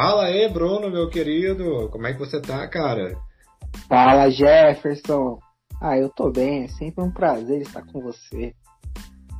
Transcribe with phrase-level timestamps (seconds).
[0.00, 1.90] Fala aí, Bruno, meu querido.
[1.90, 3.18] Como é que você tá, cara?
[3.86, 5.38] Fala, Jefferson.
[5.78, 6.64] Ah, eu tô bem.
[6.64, 8.54] É sempre um prazer estar com você.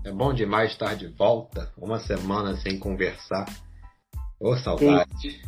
[0.04, 1.72] É bom demais estar de volta.
[1.78, 3.46] Uma semana sem conversar.
[4.38, 5.40] Ô, saudade.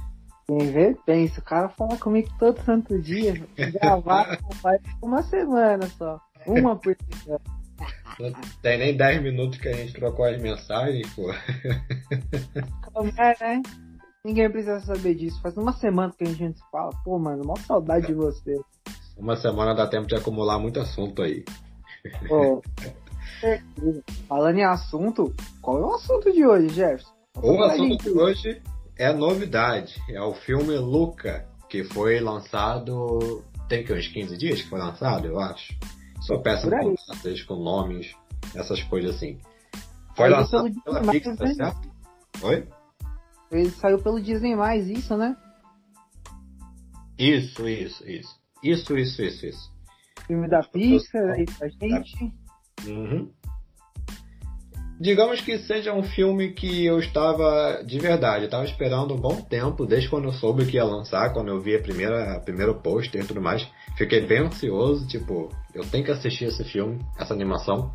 [0.46, 1.40] Quem vê, pensa.
[1.40, 3.34] O cara fala comigo todo santo dia.
[3.82, 6.18] Gravar faz uma semana só.
[6.46, 7.40] Uma por semana.
[8.18, 8.32] Não
[8.62, 11.30] tem nem 10 minutos que a gente trocou as mensagens, pô.
[12.94, 13.62] Como é, né?
[14.24, 15.40] Ninguém precisa saber disso.
[15.42, 16.90] Faz uma semana que a gente se fala.
[17.04, 18.56] Pô, mano, mó saudade de você.
[19.16, 21.44] Uma semana dá tempo de acumular muito assunto aí.
[22.28, 22.62] Pô,
[24.28, 27.12] falando em assunto, qual é o assunto de hoje, Jefferson?
[27.36, 28.62] O assunto de hoje
[28.96, 30.00] é novidade.
[30.08, 33.42] É o filme Luca, que foi lançado.
[33.68, 35.74] Tem que uns 15 dias que foi lançado, eu acho.
[36.20, 38.14] Só peço contatos com nomes,
[38.54, 39.40] essas coisas assim.
[40.14, 41.90] Foi lançado pela Pixar, certo?
[42.42, 42.68] Oi?
[43.52, 45.36] Ele saiu pelo Disney mais isso, né?
[47.18, 48.40] Isso, isso, isso.
[48.62, 49.72] Isso, isso, isso, isso.
[50.26, 52.32] Filme da Pixar aí pra gente.
[52.86, 53.30] Uhum.
[55.00, 59.42] Digamos que seja um filme que eu estava de verdade, eu estava esperando um bom
[59.42, 62.74] tempo, desde quando eu soube que ia lançar, quando eu vi a primeira, a primeiro
[62.76, 63.68] pôster e tudo mais.
[63.96, 67.92] Fiquei bem ansioso, tipo, eu tenho que assistir esse filme, essa animação.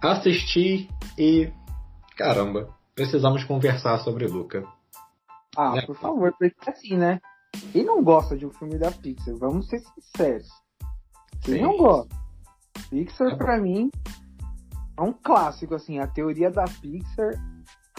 [0.00, 1.50] Assisti e
[2.16, 2.68] caramba,
[3.00, 4.62] precisamos conversar sobre Luca.
[5.56, 5.82] Ah, Né?
[5.86, 7.18] por favor, porque assim, né?
[7.72, 9.34] Quem não gosta de um filme da Pixar?
[9.36, 10.46] Vamos ser sinceros.
[11.42, 11.62] Quem Sim.
[11.62, 12.14] não gosta?
[12.90, 13.36] Pixar, É.
[13.36, 13.90] pra mim,
[14.98, 15.98] é um clássico, assim.
[15.98, 17.32] A teoria da Pixar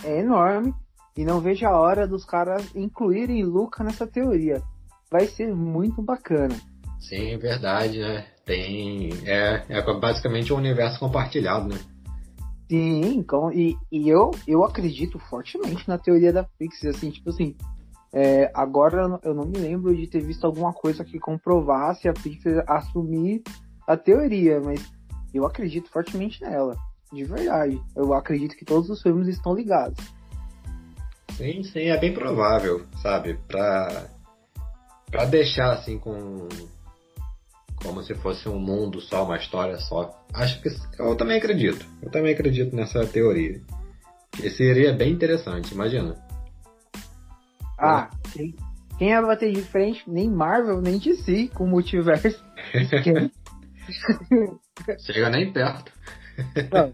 [0.04, 0.72] é enorme
[1.18, 4.62] e não vejo a hora dos caras incluírem Luca nessa teoria.
[5.10, 6.56] Vai ser muito bacana.
[7.00, 8.28] Sim, verdade, né?
[8.46, 9.10] Tem.
[9.26, 11.80] É, é basicamente um universo compartilhado, né?
[12.72, 17.54] Sim, com- e, e eu, eu acredito fortemente na teoria da Pixar, assim, tipo assim,
[18.14, 22.64] é, agora eu não- me lembro de ter visto alguma coisa que comprovasse a Pixar
[22.66, 23.44] assumir
[23.86, 24.90] a teoria, mas
[25.34, 26.78] eu acredito fortemente nela,
[27.12, 27.78] de verdade.
[27.94, 30.02] Eu acredito que todos os filmes estão ligados.
[31.34, 33.38] Sim, sim, é bem provável, sabe?
[33.50, 34.08] Pra,
[35.08, 36.48] pra deixar assim com.
[37.84, 40.24] Como se fosse um mundo só, uma história só.
[40.34, 40.70] Acho que.
[41.00, 41.86] Eu também acredito.
[42.02, 43.62] Eu também acredito nessa teoria.
[44.32, 46.16] Que seria bem interessante, imagina.
[47.78, 48.56] Ah, quem,
[48.98, 50.04] quem ia bater de frente?
[50.08, 52.44] Nem Marvel, nem DC com o multiverso.
[55.00, 55.92] Chega nem perto.
[56.72, 56.94] Não,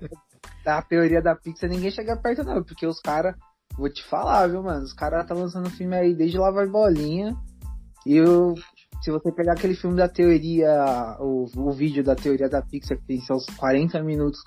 [0.63, 3.35] da teoria da Pixar ninguém chega perto não, porque os caras,
[3.77, 7.35] vou te falar, viu, mano, os caras tá lançando filme aí desde lá vai bolinha.
[8.05, 8.53] E eu,
[9.01, 13.05] se você pegar aquele filme da teoria, o, o vídeo da teoria da Pixar, que
[13.05, 14.39] tem seus 40 minutos,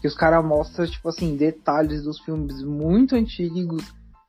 [0.00, 3.82] que os caras mostram, tipo assim, detalhes dos filmes muito antigos,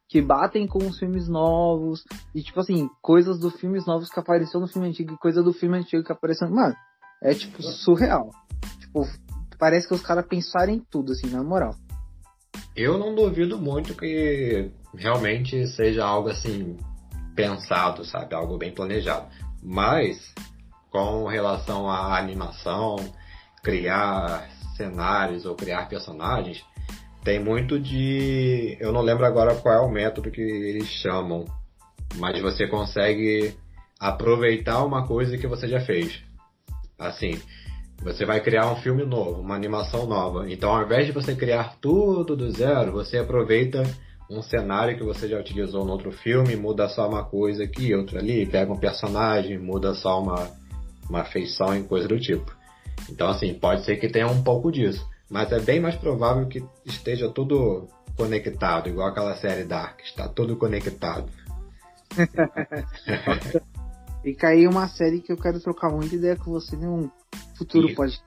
[0.10, 4.60] que batem com os filmes novos, e tipo assim, coisas dos filmes novos que apareceu
[4.60, 6.50] no filme antigo e coisa do filme antigo que apareceu.
[6.50, 6.76] Mano,
[7.22, 8.30] é tipo surreal.
[8.80, 9.06] Tipo,
[9.59, 11.76] parece que os caras pensaram em tudo, assim, na moral.
[12.76, 16.78] Eu não duvido muito que realmente seja algo assim
[17.36, 18.34] pensado, sabe?
[18.34, 19.28] Algo bem planejado.
[19.62, 20.34] Mas
[20.90, 22.95] com relação à animação,
[23.63, 26.63] criar cenários ou criar personagens,
[27.23, 28.78] tem muito de.
[28.79, 31.46] Eu não lembro agora qual é o método que eles chamam,
[32.16, 33.56] mas você consegue
[34.00, 36.23] aproveitar uma coisa que você já fez.
[36.97, 37.40] Assim,
[38.01, 40.50] você vai criar um filme novo, uma animação nova.
[40.50, 43.84] Então, ao invés de você criar tudo do zero, você aproveita
[44.30, 48.20] um cenário que você já utilizou no outro filme, muda só uma coisa aqui, outra
[48.20, 50.52] ali, pega um personagem, muda só uma,
[51.10, 52.56] uma feição e coisa do tipo.
[53.10, 55.08] Então, assim, pode ser que tenha um pouco disso.
[55.30, 60.56] Mas é bem mais provável que esteja tudo conectado, igual aquela série Dark, está tudo
[60.58, 61.30] conectado.
[64.24, 67.09] Fica aí uma série que eu quero trocar muita ideia com você num
[67.58, 67.96] futuro Isso.
[67.96, 68.22] pode.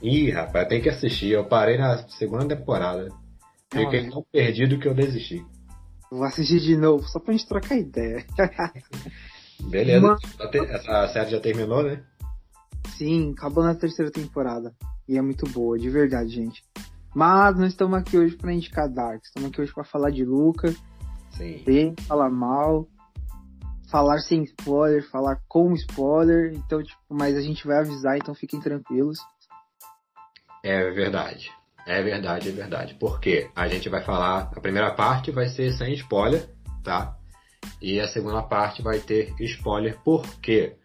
[0.00, 1.30] Ih, rapaz, tem que assistir.
[1.30, 3.08] Eu parei na segunda temporada.
[3.74, 5.44] Fiquei tão perdido que eu desisti.
[6.10, 8.24] Vou assistir de novo, só pra gente trocar ideia.
[9.60, 10.06] Beleza.
[10.06, 10.18] Uma-
[10.70, 12.02] Essa série já terminou, né?
[12.96, 14.74] Sim, acabou na terceira temporada.
[15.08, 16.62] E é muito boa, de verdade, gente.
[17.14, 19.22] Mas não estamos aqui hoje pra indicar Dark.
[19.24, 20.74] Estamos aqui hoje pra falar de Luca,
[21.30, 21.62] Sim.
[21.64, 22.88] bem, falar mal,
[23.90, 26.52] falar sem spoiler, falar com spoiler.
[26.54, 29.18] Então, tipo, mas a gente vai avisar, então fiquem tranquilos.
[30.62, 31.50] É verdade.
[31.86, 32.94] É verdade, é verdade.
[32.98, 34.50] Porque a gente vai falar.
[34.54, 36.48] A primeira parte vai ser sem spoiler,
[36.82, 37.16] tá?
[37.80, 39.98] E a segunda parte vai ter spoiler.
[40.02, 40.76] Por quê?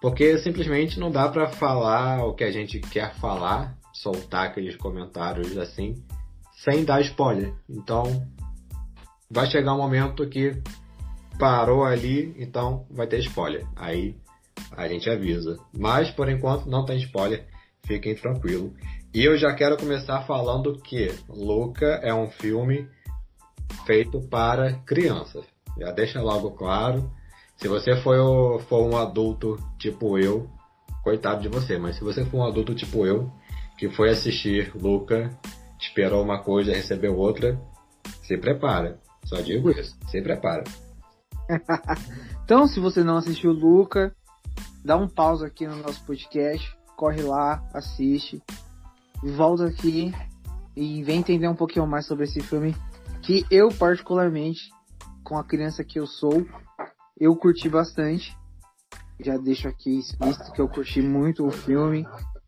[0.00, 5.56] Porque simplesmente não dá pra falar o que a gente quer falar, soltar aqueles comentários
[5.56, 6.04] assim,
[6.52, 7.54] sem dar spoiler.
[7.68, 8.26] Então,
[9.30, 10.60] vai chegar um momento que
[11.38, 13.66] parou ali, então vai ter spoiler.
[13.76, 14.16] Aí
[14.76, 15.58] a gente avisa.
[15.72, 17.46] Mas por enquanto não tem spoiler,
[17.84, 18.72] fiquem tranquilos.
[19.14, 22.88] E eu já quero começar falando que Luca é um filme
[23.84, 25.44] feito para crianças.
[25.78, 27.12] Já deixa logo claro.
[27.58, 30.48] Se você for, for um adulto tipo eu,
[31.04, 33.30] coitado de você, mas se você for um adulto tipo eu,
[33.76, 35.28] que foi assistir Luca,
[35.78, 37.60] esperou uma coisa recebeu outra,
[38.22, 38.98] se prepara.
[39.26, 40.64] Só digo isso, se prepara.
[42.44, 44.16] então, se você não assistiu Luca,
[44.82, 46.66] dá um pause aqui no nosso podcast,
[46.96, 48.42] corre lá, assiste,
[49.22, 50.12] volta aqui
[50.76, 52.74] e vem entender um pouquinho mais sobre esse filme
[53.22, 54.70] que eu particularmente,
[55.22, 56.46] com a criança que eu sou,
[57.18, 58.36] eu curti bastante.
[59.20, 62.06] Já deixo aqui explícito que eu curti muito o filme,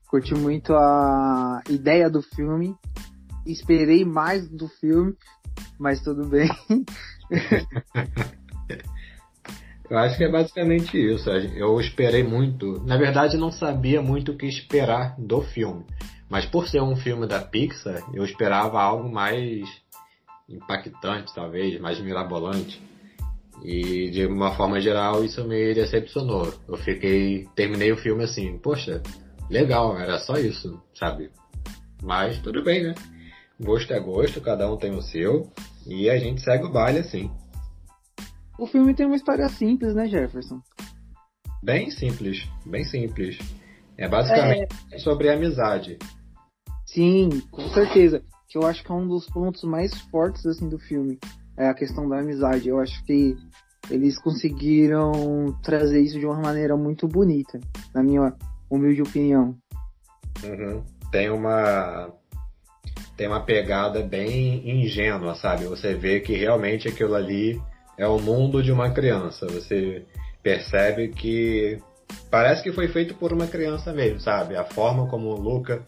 [0.08, 2.74] curti muito a ideia do filme,
[3.46, 5.14] esperei mais do filme,
[5.78, 6.48] mas tudo bem.
[9.90, 11.28] Eu acho que é basicamente isso.
[11.30, 12.82] Eu esperei muito.
[12.86, 15.84] Na verdade, não sabia muito o que esperar do filme.
[16.34, 19.68] Mas por ser um filme da Pixar, eu esperava algo mais
[20.48, 22.82] impactante, talvez, mais mirabolante.
[23.62, 26.52] E de uma forma geral, isso me decepcionou.
[26.66, 27.46] Eu fiquei.
[27.54, 29.00] Terminei o filme assim, poxa,
[29.48, 31.30] legal, era só isso, sabe?
[32.02, 32.94] Mas tudo bem, né?
[33.60, 35.52] Gosto é gosto, cada um tem o seu.
[35.86, 37.30] E a gente segue o baile assim.
[38.58, 40.60] O filme tem uma história simples, né, Jefferson?
[41.62, 43.38] Bem simples, bem simples.
[43.96, 44.98] É basicamente é...
[44.98, 45.96] sobre amizade.
[46.94, 48.22] Sim, com certeza.
[48.48, 51.18] Que eu acho que é um dos pontos mais fortes assim do filme.
[51.56, 52.68] É a questão da amizade.
[52.68, 53.36] Eu acho que
[53.90, 57.58] eles conseguiram trazer isso de uma maneira muito bonita,
[57.92, 58.32] na minha
[58.70, 59.56] humilde opinião.
[60.42, 60.84] Uhum.
[61.10, 62.12] Tem uma
[63.16, 65.64] tem uma pegada bem ingênua, sabe?
[65.66, 67.60] Você vê que realmente aquilo ali
[67.98, 69.46] é o mundo de uma criança.
[69.46, 70.04] Você
[70.42, 71.78] percebe que
[72.30, 74.56] parece que foi feito por uma criança mesmo, sabe?
[74.56, 75.84] A forma como o Luca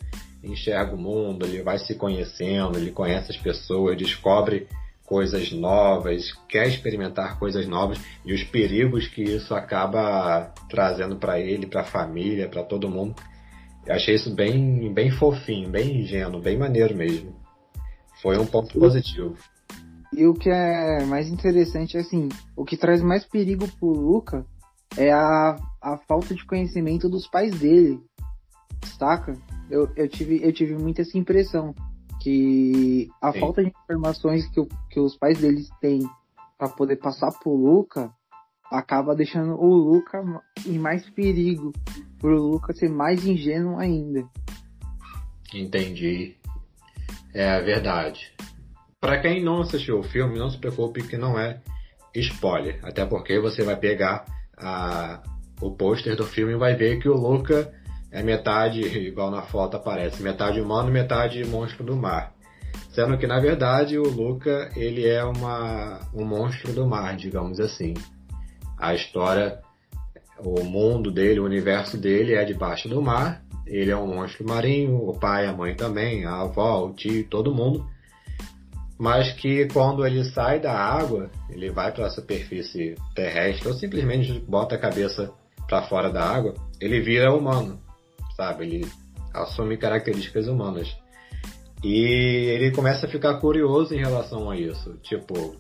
[0.53, 4.67] enxerga o mundo, ele vai se conhecendo, ele conhece as pessoas, descobre
[5.05, 11.67] coisas novas, quer experimentar coisas novas e os perigos que isso acaba trazendo para ele,
[11.67, 13.15] para a família, para todo mundo.
[13.87, 17.37] Eu achei isso bem, bem fofinho, bem ingênuo, bem maneiro mesmo.
[18.21, 19.37] Foi um ponto positivo.
[20.13, 24.45] E o que é mais interessante é assim, o que traz mais perigo pro Luca
[24.97, 28.01] é a, a falta de conhecimento dos pais dele.
[28.99, 29.37] Saca?
[29.71, 31.75] Eu, eu, tive, eu tive muita essa impressão.
[32.21, 33.41] Que a Sim.
[33.41, 36.01] falta de informações que, o, que os pais deles têm
[36.59, 38.11] para poder passar pro Luca
[38.71, 40.25] acaba deixando o Luca
[40.67, 41.73] em mais perigo.
[42.19, 44.27] Pro Luca ser mais ingênuo ainda.
[45.55, 46.37] Entendi.
[47.33, 48.33] É verdade.
[49.01, 51.61] Para quem não assistiu o filme, não se preocupe que não é
[52.15, 54.25] spoiler, até porque você vai pegar
[54.57, 55.23] a,
[55.61, 57.73] o pôster do filme e vai ver que o Luca
[58.11, 62.35] é metade, igual na foto aparece, metade humano, metade monstro do mar.
[62.91, 67.95] Sendo que na verdade o Luca ele é uma, um monstro do mar, digamos assim.
[68.79, 69.61] A história,
[70.39, 73.43] o mundo dele, o universo dele é debaixo do mar.
[73.67, 77.55] Ele é um monstro marinho, o pai, a mãe também, a avó, o tio, todo
[77.55, 77.85] mundo
[78.99, 84.33] mas que quando ele sai da água, ele vai para a superfície terrestre ou simplesmente
[84.41, 85.33] bota a cabeça
[85.69, 87.79] para fora da água, ele vira humano,
[88.37, 88.67] sabe?
[88.67, 88.91] Ele
[89.33, 90.97] assume características humanas.
[91.85, 94.95] E ele começa a ficar curioso em relação a isso.
[95.03, 95.57] Tipo.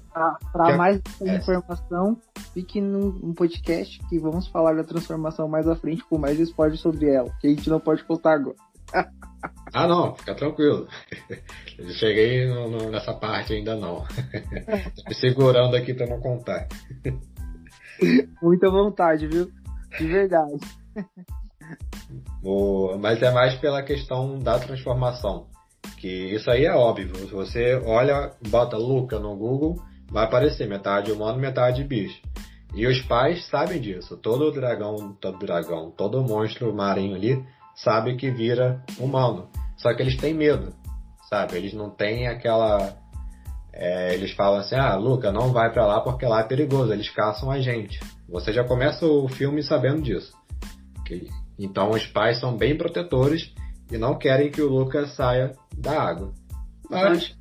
[0.52, 1.37] Para mais é...
[1.37, 2.18] informação,
[2.54, 7.11] fique num, podcast que vamos falar da transformação mais à frente com mais spoilers sobre
[7.11, 8.56] ela, que a gente não pode contar agora.
[9.75, 10.88] Ah, não, fica tranquilo.
[11.76, 14.04] Eu cheguei no, no, nessa parte ainda não.
[14.97, 16.66] Tô me segurando aqui para não contar.
[18.40, 19.50] Muita vontade, viu?
[19.99, 20.59] De verdade.
[23.00, 25.46] Mas é mais pela questão da transformação.
[25.99, 27.14] Que isso aí é óbvio.
[27.16, 29.80] Se você olha, bota Luca no Google,
[30.11, 32.20] vai aparecer metade humano, metade bicho.
[32.75, 34.16] E os pais sabem disso.
[34.16, 37.42] Todo dragão, todo dragão, todo monstro marinho ali
[37.75, 39.49] sabe que vira humano.
[39.76, 40.75] Só que eles têm medo,
[41.28, 41.56] sabe?
[41.56, 42.96] Eles não têm aquela.
[43.73, 47.11] É, eles falam assim: ah, Luca, não vai para lá porque lá é perigoso, eles
[47.11, 48.00] caçam a gente.
[48.28, 50.32] Você já começa o filme sabendo disso.
[51.59, 53.53] Então os pais são bem protetores
[53.91, 56.33] e não querem que o Luca saia da água.
[56.91, 57.37] Mas,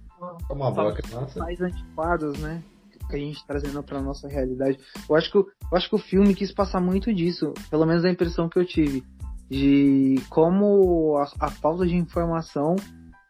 [0.47, 1.39] como uma boa criança.
[1.39, 2.63] Mais antiquados, né?
[3.09, 4.79] Que a gente trazendo para nossa realidade.
[5.07, 8.09] Eu acho, que, eu acho que o filme quis passar muito disso, pelo menos a
[8.09, 9.03] impressão que eu tive
[9.49, 12.75] de como a, a falta de informação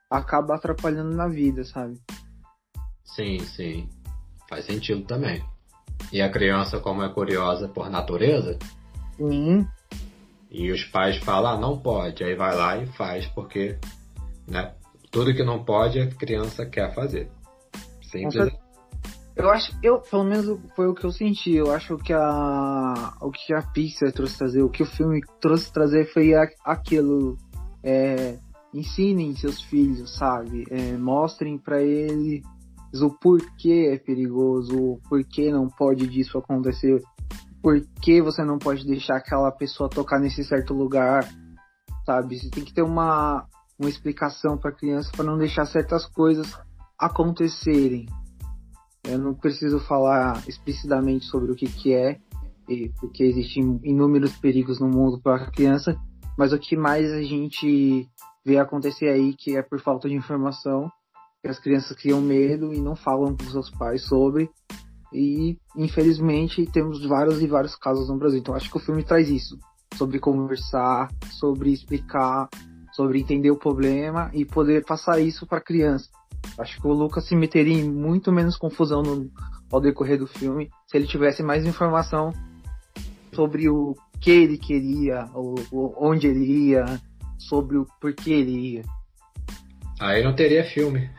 [0.09, 1.99] acaba atrapalhando na vida, sabe?
[3.03, 3.89] Sim, sim.
[4.47, 5.43] Faz sentido também.
[6.11, 8.57] E a criança, como é curiosa por natureza,
[9.17, 9.65] Sim.
[10.57, 13.77] E os pais falam, ah, não pode, aí vai lá e faz, porque
[14.47, 14.73] né,
[15.11, 17.29] tudo que não pode a criança quer fazer.
[18.01, 18.35] Simples.
[18.35, 18.59] Nossa,
[19.35, 21.53] Eu acho, eu, pelo menos foi o que eu senti.
[21.53, 25.71] Eu acho que a, o que a Pixar trouxe trazer, o que o filme trouxe
[25.73, 27.37] trazer foi a- aquilo.
[27.83, 28.37] É,
[28.73, 30.65] ensinem seus filhos, sabe?
[30.69, 32.43] É, mostrem pra eles
[33.01, 37.01] o porquê é perigoso, o porquê não pode disso acontecer,
[37.65, 41.27] por que você não pode deixar aquela pessoa tocar nesse certo lugar,
[42.05, 42.37] sabe?
[42.37, 43.43] Você tem que ter uma,
[43.79, 46.55] uma explicação pra criança para não deixar certas coisas
[46.95, 48.05] acontecerem.
[49.03, 52.19] Eu não preciso falar explicitamente sobre o que, que é,
[52.99, 55.99] porque existem inúmeros perigos no mundo para a criança,
[56.37, 58.07] mas o que mais a gente
[58.45, 60.87] vê acontecer aí que é por falta de informação,
[61.41, 64.51] que as crianças criam medo e não falam com seus pais sobre,
[65.15, 68.39] e infelizmente temos vários e vários casos no Brasil.
[68.39, 69.57] Então acho que o filme traz isso,
[69.95, 72.49] sobre conversar, sobre explicar,
[72.93, 76.09] sobre entender o problema e poder passar isso para criança.
[76.57, 79.29] Acho que o Lucas se meteria em muito menos confusão no,
[79.71, 82.31] ao decorrer do filme se ele tivesse mais informação
[83.33, 86.85] sobre o que ele queria, o, o- onde ele ia,
[87.37, 88.81] sobre o porquê ele ia.
[89.99, 91.09] Aí não teria filme.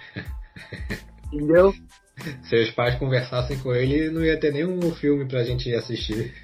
[1.32, 1.74] Entendeu?
[2.42, 6.34] Se os pais conversassem com ele, não ia ter nenhum filme pra gente assistir.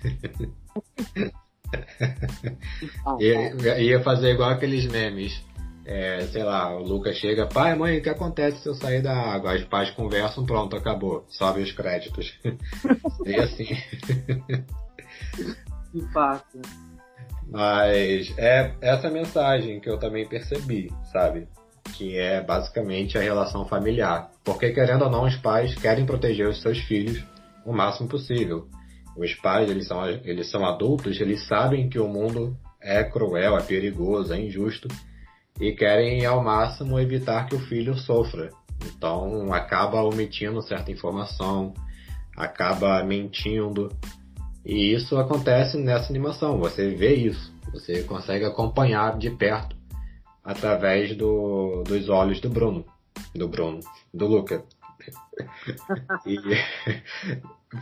[3.07, 5.43] Ah, Ia, ia fazer igual aqueles memes.
[5.85, 9.17] É, sei lá, o Lucas chega, pai, mãe, o que acontece se eu sair da
[9.17, 9.55] água?
[9.55, 11.25] Os pais conversam, pronto, acabou.
[11.29, 12.39] Sobe os créditos.
[13.27, 13.67] e assim.
[15.93, 16.61] de fato.
[17.49, 21.49] Mas é essa mensagem que eu também percebi, sabe?
[22.03, 24.29] Que é basicamente a relação familiar.
[24.43, 27.23] Porque, querendo ou não, os pais querem proteger os seus filhos
[27.65, 28.67] o máximo possível.
[29.17, 33.63] Os pais, eles são, eles são adultos, eles sabem que o mundo é cruel, é
[33.63, 34.89] perigoso, é injusto
[35.61, 38.51] e querem ao máximo evitar que o filho sofra.
[38.85, 41.73] Então acaba omitindo certa informação,
[42.37, 43.93] acaba mentindo.
[44.67, 49.77] E isso acontece nessa animação, você vê isso, você consegue acompanhar de perto
[50.45, 52.85] através do, dos olhos do Bruno,
[53.35, 53.81] do Bruno,
[54.13, 54.65] do Luca.
[56.27, 56.39] E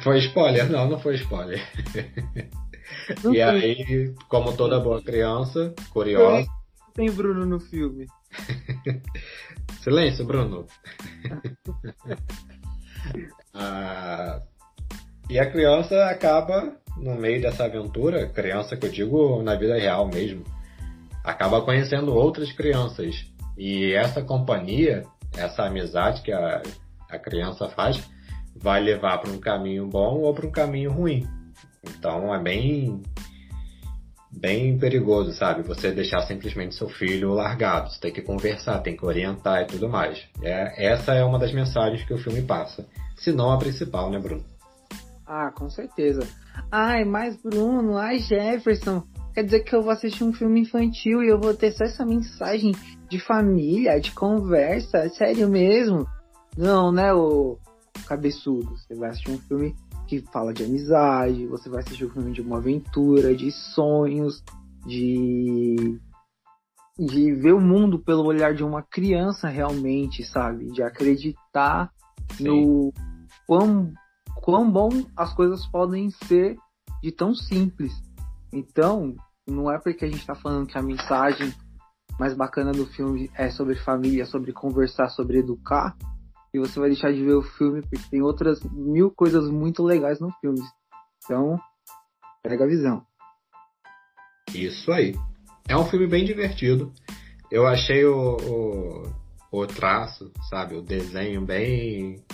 [0.03, 0.71] foi spoiler?
[0.71, 1.61] Não, não foi spoiler.
[3.23, 6.49] Não e tem, aí, como toda boa criança, curiosa,
[6.95, 8.07] tem Bruno no filme.
[9.83, 10.67] Silêncio, Bruno.
[13.53, 14.41] Ah,
[15.29, 20.07] e a criança acaba, no meio dessa aventura, criança que eu digo na vida real
[20.07, 20.45] mesmo,
[21.25, 23.27] acaba conhecendo outras crianças.
[23.57, 25.05] E essa companhia,
[25.37, 26.63] essa amizade que a,
[27.09, 28.03] a criança faz,
[28.57, 31.27] vai levar para um caminho bom ou para um caminho ruim.
[31.85, 33.03] Então é bem
[34.31, 35.63] bem perigoso, sabe?
[35.63, 37.91] Você deixar simplesmente seu filho largado.
[37.91, 40.25] Você tem que conversar, tem que orientar e tudo mais.
[40.43, 42.87] É, essa é uma das mensagens que o filme passa.
[43.17, 44.45] Se não a principal, né, Bruno?
[45.27, 46.27] Ah, com certeza.
[46.71, 51.29] Ai, mas Bruno, ai Jefferson, quer dizer que eu vou assistir um filme infantil e
[51.29, 52.73] eu vou ter só essa mensagem
[53.09, 56.07] de família, de conversa, sério mesmo?
[56.57, 57.59] Não, né, ô
[58.07, 58.77] cabeçudo.
[58.77, 59.75] Você vai assistir um filme
[60.07, 64.43] que fala de amizade, você vai assistir um filme de uma aventura, de sonhos,
[64.87, 65.99] de
[66.99, 70.67] de ver o mundo pelo olhar de uma criança realmente, sabe?
[70.67, 71.91] De acreditar
[72.39, 72.93] no
[73.47, 73.93] quão,
[74.43, 76.57] quão bom as coisas podem ser
[77.03, 77.93] de tão simples.
[78.53, 79.15] Então,
[79.47, 81.53] não é porque a gente tá falando que a mensagem
[82.19, 85.97] mais bacana do filme é sobre família, sobre conversar, sobre educar,
[86.53, 90.21] e você vai deixar de ver o filme porque tem outras mil coisas muito legais
[90.21, 90.61] no filme.
[91.25, 91.59] Então,
[92.43, 93.07] pega a visão.
[94.53, 95.15] Isso aí.
[95.69, 96.93] É um filme bem divertido.
[97.51, 99.13] Eu achei o, o,
[99.53, 100.75] o traço, sabe?
[100.75, 102.25] O desenho bem.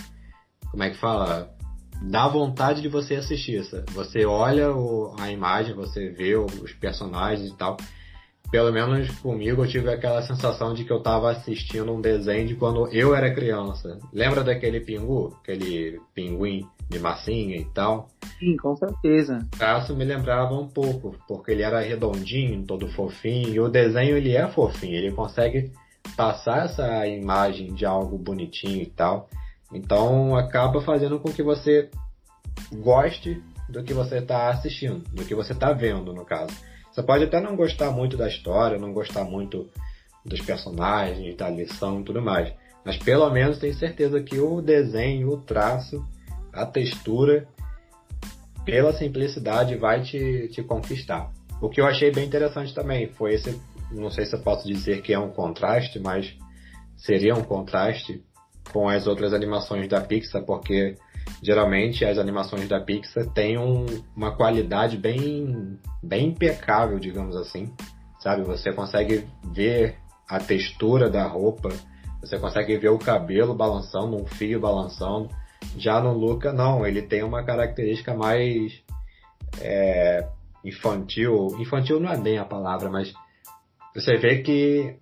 [0.70, 1.55] Como é que fala?
[2.02, 3.64] Dá vontade de você assistir.
[3.64, 3.84] sabe?
[3.92, 7.76] Você olha o, a imagem, você vê os personagens e tal.
[8.50, 12.54] Pelo menos comigo eu tive aquela sensação de que eu tava assistindo um desenho de
[12.54, 13.98] quando eu era criança.
[14.12, 15.36] Lembra daquele pingu?
[15.42, 18.08] Aquele pinguim de massinha e tal?
[18.38, 19.38] Sim, com certeza.
[19.52, 24.16] O traço me lembrava um pouco, porque ele era redondinho, todo fofinho, e o desenho
[24.16, 25.72] ele é fofinho, ele consegue
[26.16, 29.28] passar essa imagem de algo bonitinho e tal.
[29.72, 31.90] Então acaba fazendo com que você
[32.72, 36.54] goste do que você está assistindo, do que você está vendo, no caso.
[36.92, 39.68] Você pode até não gostar muito da história, não gostar muito
[40.24, 42.52] dos personagens, da lição e tudo mais.
[42.84, 46.04] Mas pelo menos tem certeza que o desenho, o traço,
[46.52, 47.46] a textura
[48.64, 51.30] pela simplicidade vai te, te conquistar.
[51.60, 55.02] O que eu achei bem interessante também foi esse, não sei se eu posso dizer
[55.02, 56.34] que é um contraste, mas
[56.96, 58.24] seria um contraste
[58.76, 60.96] com as outras animações da Pixar, porque
[61.42, 67.72] geralmente as animações da Pixar têm um, uma qualidade bem, bem impecável, digamos assim.
[68.20, 68.42] Sabe?
[68.42, 69.96] Você consegue ver
[70.28, 71.70] a textura da roupa,
[72.20, 75.30] você consegue ver o cabelo balançando, um fio balançando.
[75.78, 78.74] Já no Luca, não, ele tem uma característica mais
[79.58, 80.28] é,
[80.62, 81.56] infantil.
[81.58, 83.10] Infantil não é bem a palavra, mas
[83.94, 84.98] você vê que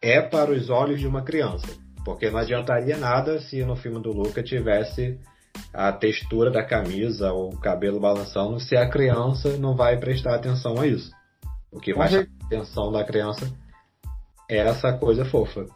[0.00, 1.83] é para os olhos de uma criança.
[2.04, 5.18] Porque não adiantaria nada se no filme do Luca tivesse
[5.72, 10.80] a textura da camisa ou o cabelo balançando se a criança não vai prestar atenção
[10.80, 11.10] a isso.
[11.72, 13.50] O que vai chamar a atenção da criança
[14.48, 15.66] é essa coisa fofa.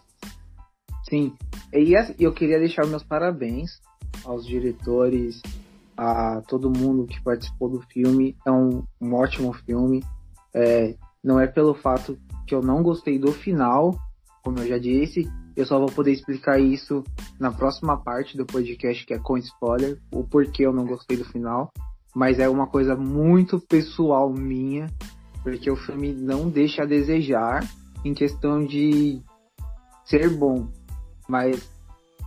[1.08, 1.32] Sim.
[1.73, 3.80] E eu queria deixar meus parabéns
[4.25, 5.40] aos diretores,
[5.97, 8.37] a todo mundo que participou do filme.
[8.47, 10.04] É um, um ótimo filme.
[10.54, 13.99] É, não é pelo fato que eu não gostei do final,
[14.42, 15.28] como eu já disse,
[15.59, 17.03] eu só vou poder explicar isso
[17.41, 21.25] na próxima parte do podcast, que é com spoiler, o porquê eu não gostei do
[21.25, 21.73] final.
[22.15, 24.87] Mas é uma coisa muito pessoal minha,
[25.43, 27.69] porque o filme não deixa a desejar
[28.05, 29.21] em questão de
[30.05, 30.69] ser bom,
[31.29, 31.69] mas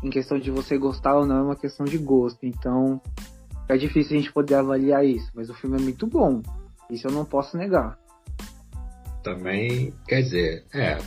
[0.03, 2.45] em questão de você gostar ou não é uma questão de gosto.
[2.45, 3.01] Então
[3.69, 6.41] é difícil a gente poder avaliar isso, mas o filme é muito bom.
[6.89, 7.97] Isso eu não posso negar.
[9.23, 10.97] Também, quer dizer, é.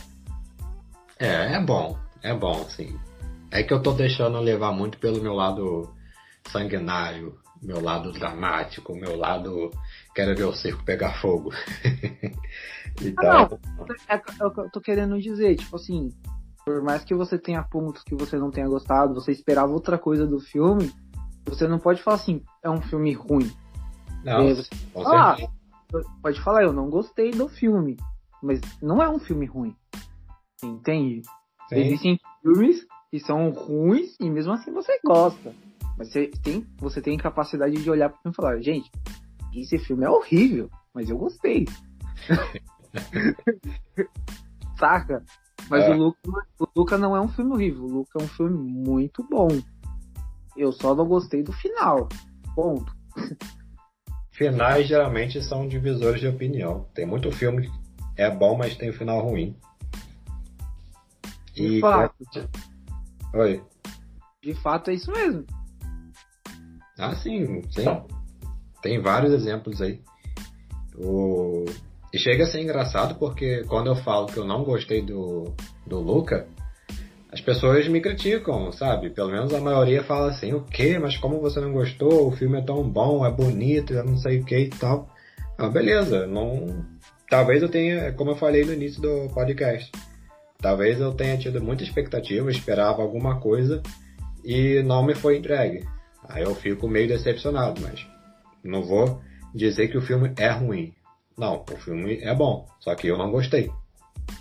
[1.19, 2.03] É, é bom.
[2.25, 2.99] É bom, sim.
[3.51, 5.95] É que eu tô deixando levar muito pelo meu lado
[6.49, 9.71] sanguinário, meu lado dramático, meu lado
[10.15, 11.51] quero ver o circo pegar fogo.
[13.01, 13.31] então...
[13.31, 16.09] Ah, não, é, é o que eu tô querendo dizer, tipo assim,
[16.65, 20.27] por mais que você tenha pontos que você não tenha gostado, você esperava outra coisa
[20.27, 20.91] do filme,
[21.45, 23.53] você não pode falar assim, é um filme ruim.
[24.25, 24.71] Não, você,
[25.07, 25.37] ah,
[26.23, 27.99] pode falar, eu não gostei do filme,
[28.43, 29.77] mas não é um filme ruim.
[30.63, 31.21] Entende?
[31.69, 31.77] Sim.
[31.77, 35.55] Existem filmes que são ruins e mesmo assim você gosta.
[35.97, 38.91] Mas você tem, você tem capacidade de olhar para filme e falar, gente,
[39.55, 41.67] esse filme é horrível, mas eu gostei.
[44.79, 45.25] Saca?
[45.71, 45.91] Mas é.
[45.91, 46.19] o, Luca,
[46.59, 49.49] o Luca não é um filme horrível, o Luca é um filme muito bom.
[50.57, 52.09] Eu só não gostei do final.
[52.55, 52.93] Ponto.
[54.33, 56.87] Finais geralmente são divisores de opinião.
[56.93, 57.73] Tem muito filme que
[58.17, 59.57] é bom, mas tem um final ruim.
[61.55, 62.15] De e fato.
[63.35, 63.63] Oi.
[64.43, 65.45] De fato é isso mesmo.
[66.99, 67.85] Ah, sim, sim.
[68.83, 70.01] Tem vários exemplos aí.
[70.97, 71.65] O...
[72.13, 75.53] E chega a ser engraçado porque quando eu falo que eu não gostei do,
[75.87, 76.47] do Luca,
[77.33, 79.11] as pessoas me criticam, sabe?
[79.11, 80.99] Pelo menos a maioria fala assim, o quê?
[81.01, 82.29] Mas como você não gostou?
[82.29, 85.09] O filme é tão bom, é bonito, eu não sei o que e tal.
[85.59, 86.85] Ah, beleza, não.
[87.29, 89.91] Talvez eu tenha, como eu falei no início do podcast,
[90.65, 93.83] talvez eu tenha tido muita expectativa, esperava alguma coisa
[94.43, 95.87] e não me foi entregue.
[96.27, 98.07] Aí eu fico meio decepcionado, mas
[98.65, 99.21] não vou
[99.55, 100.95] dizer que o filme é ruim.
[101.37, 103.71] Não, o filme é bom, só que eu não gostei.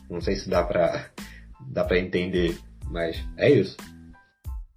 [0.09, 1.09] Não sei se dá pra,
[1.67, 2.57] dá pra entender,
[2.89, 3.75] mas é isso.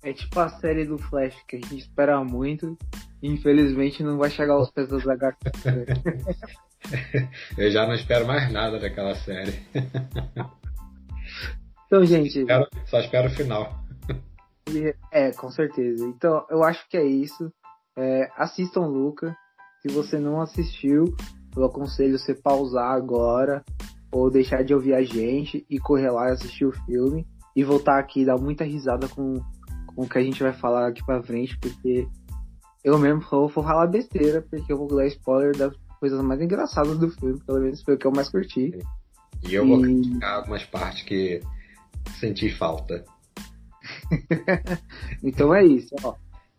[0.03, 2.77] É tipo a série do Flash, que a gente espera muito
[3.23, 5.39] e infelizmente não vai chegar aos pés das HQ.
[7.57, 9.61] eu já não espero mais nada daquela série.
[11.87, 12.41] então, gente.
[12.41, 13.85] Espero, só espero o final.
[15.13, 16.05] É, com certeza.
[16.07, 17.53] Então, eu acho que é isso.
[17.97, 19.37] É, assistam Luca.
[19.81, 21.05] Se você não assistiu,
[21.57, 23.65] eu aconselho você pausar agora
[24.13, 27.99] ou deixar de ouvir a gente e correr lá e assistir o filme e voltar
[27.99, 29.35] aqui e dar muita risada com,
[29.87, 32.07] com o que a gente vai falar aqui pra frente, porque
[32.85, 36.99] eu mesmo vou, vou falar besteira, porque eu vou dar spoiler das coisas mais engraçadas
[36.99, 38.79] do filme, pelo menos foi o que eu mais curti.
[39.49, 39.69] E eu e...
[39.69, 41.41] vou criticar algumas partes que
[42.19, 43.05] senti falta.
[45.23, 46.15] então é isso, ó.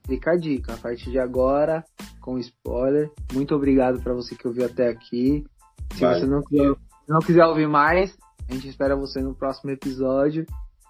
[0.08, 1.84] Fica a dica, a partir de agora,
[2.22, 3.12] com spoiler.
[3.34, 5.46] Muito obrigado para você que ouviu até aqui.
[5.94, 6.20] Se Vai.
[6.20, 6.76] você não quiser,
[7.08, 8.18] não quiser ouvir mais,
[8.50, 10.46] a gente espera você no próximo episódio.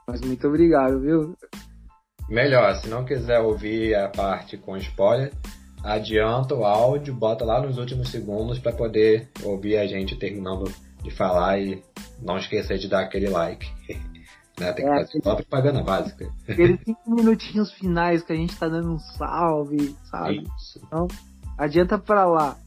[0.07, 1.35] Mas muito obrigado, viu?
[2.29, 5.33] Melhor, se não quiser ouvir a parte com spoiler,
[5.83, 11.11] adianta o áudio, bota lá nos últimos segundos para poder ouvir a gente terminando de
[11.11, 11.81] falar e
[12.21, 13.67] não esquecer de dar aquele like.
[14.59, 14.73] Né?
[14.73, 16.29] Tem que é, fazer uma propaganda básica.
[16.47, 20.43] Aqueles cinco minutinhos finais que a gente tá dando um salve, sabe?
[20.57, 20.81] Isso.
[20.83, 21.07] Então,
[21.57, 22.57] adianta pra lá.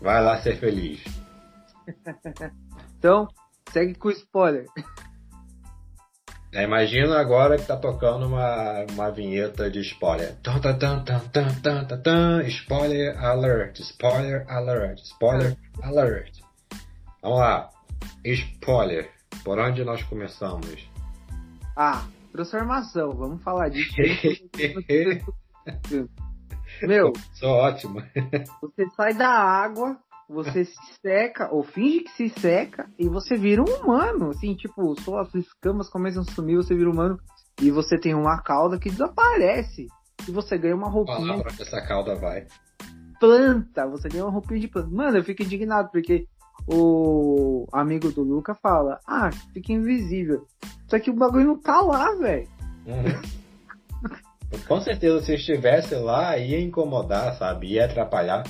[0.00, 1.02] Vai lá ser feliz.
[2.98, 3.28] então,
[3.72, 4.66] segue com o spoiler.
[6.54, 10.36] É, imagina agora que tá tocando uma, uma vinheta de spoiler.
[10.42, 12.46] Tan, tan, tan, tan, tan, tan, tan, tan.
[12.46, 16.40] Spoiler alert, spoiler alert, spoiler alert.
[17.22, 17.70] Vamos lá.
[18.24, 19.21] Spoiler.
[19.44, 20.88] Por onde nós começamos?
[21.76, 23.12] Ah, transformação.
[23.12, 23.94] Vamos falar disso.
[26.82, 28.02] Meu, Sou ótimo.
[28.60, 29.96] você sai da água,
[30.28, 34.30] você se seca, ou finge que se seca, e você vira um humano.
[34.30, 37.18] Assim, tipo, suas escamas começam a sumir, você vira humano,
[37.60, 39.86] e você tem uma cauda que desaparece.
[40.26, 42.46] E você ganha uma roupinha Falar pra onde essa cauda vai.
[43.20, 44.88] planta, você ganha uma roupinha de planta.
[44.90, 46.26] Mano, eu fico indignado, porque
[46.66, 50.46] o amigo do Luca fala, ah, fica invisível.
[50.88, 52.48] Só que o bagulho não tá lá, velho.
[52.86, 54.58] Uhum.
[54.68, 57.68] Com certeza, se estivesse lá, ia incomodar, sabe?
[57.68, 58.42] Ia atrapalhar.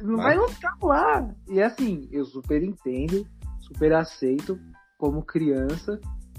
[0.00, 1.28] Não Mas- vai não ficar lá.
[1.48, 3.26] E assim, eu super entendo,
[3.60, 4.58] super aceito
[4.98, 5.98] como criança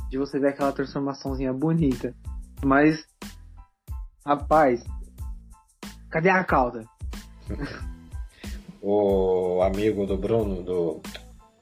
[0.09, 2.15] de você ver aquela transformaçãozinha bonita.
[2.63, 3.05] Mas,
[4.25, 4.83] rapaz,
[6.09, 6.85] cadê a cauda?
[8.87, 11.01] O amigo do Bruno, do.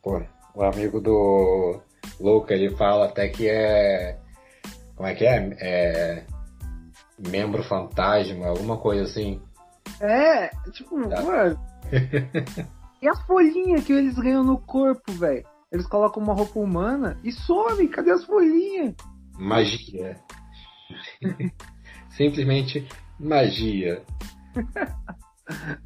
[0.02, 0.22] Pô,
[0.54, 1.80] o amigo do
[2.20, 4.20] Luca, ele fala até que é.
[4.94, 5.58] Como é que é?
[5.62, 6.26] É.
[7.30, 9.42] Membro fantasma, alguma coisa assim.
[10.02, 11.22] É, tipo, Tá.
[11.22, 11.58] mano.
[13.02, 15.46] e as folhinhas que eles ganham no corpo, velho?
[15.72, 17.88] Eles colocam uma roupa humana e some.
[17.88, 18.96] Cadê as folhinhas?
[19.40, 20.20] Magia.
[22.18, 22.86] Simplesmente
[23.18, 24.04] magia.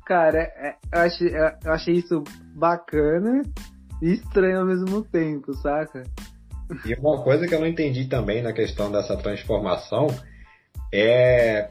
[0.05, 2.23] Cara, é- eu achei, eu achei isso
[2.55, 3.41] bacana
[4.01, 6.03] e estranho ao mesmo tempo, saca?
[6.85, 10.07] E uma coisa que eu não entendi também na questão dessa transformação
[10.93, 11.69] é.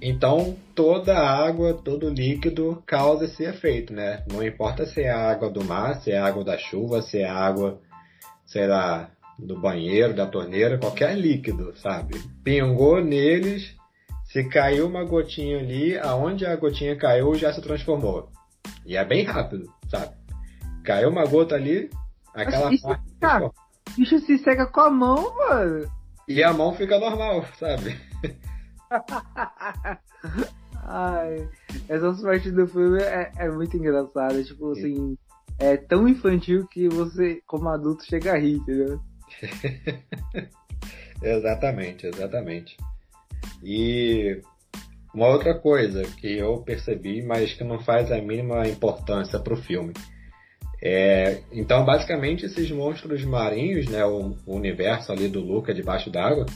[0.00, 4.22] Então, toda água, todo líquido causa esse efeito, né?
[4.30, 7.20] Não importa se é a água do mar, se é a água da chuva, se
[7.20, 7.80] é a água,
[8.44, 12.20] sei lá, do banheiro, da torneira, qualquer líquido, sabe?
[12.44, 13.74] Pingou neles,
[14.26, 18.30] se caiu uma gotinha ali, aonde a gotinha caiu já se transformou.
[18.84, 20.14] E é bem rápido, sabe?
[20.84, 21.90] Caiu uma gota ali,
[22.34, 23.04] aquela Isso, parte.
[23.20, 23.50] cara,
[23.96, 25.90] bicho se seca com a mão, mano.
[26.28, 27.96] E a mão fica normal, sabe?
[30.88, 31.48] Ai,
[31.88, 34.42] essas partes do filme é, é muito engraçada.
[34.42, 35.16] Tipo assim,
[35.58, 39.00] é tão infantil que você, como adulto, chega a rir, entendeu?
[41.22, 42.76] Exatamente, exatamente.
[43.62, 44.40] E
[45.14, 49.92] uma outra coisa que eu percebi, mas que não faz a mínima importância pro filme.
[50.82, 56.46] É, então, basicamente, esses monstros marinhos, né, o, o universo ali do Luca debaixo d'água,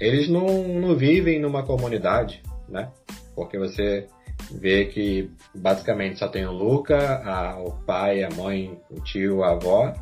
[0.00, 2.90] eles não, não vivem numa comunidade, né?
[3.34, 4.06] Porque você
[4.50, 9.52] vê que basicamente só tem o Luca, a- o pai, a mãe, o tio, a
[9.52, 9.94] avó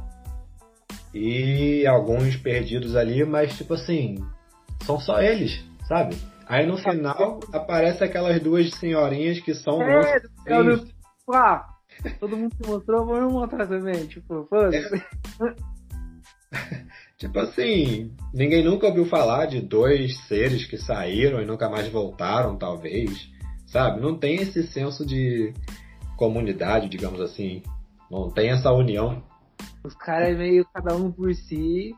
[1.13, 4.17] e alguns perdidos ali, mas tipo assim,
[4.85, 6.17] são só eles, sabe?
[6.47, 10.85] Aí no final aparece aquelas duas senhorinhas que são É, eu não-
[11.33, 11.67] ah,
[12.21, 14.07] todo mundo se mostrou, vamos mostrar também.
[14.07, 15.03] Tipo, foda-se.
[17.17, 22.57] Tipo assim, ninguém nunca ouviu falar de dois seres que saíram e nunca mais voltaram,
[22.57, 23.31] talvez.
[23.67, 24.01] Sabe?
[24.01, 25.53] Não tem esse senso de
[26.17, 27.63] comunidade, digamos assim.
[28.11, 29.23] Não tem essa união.
[29.83, 31.95] Os caras é meio cada um por si.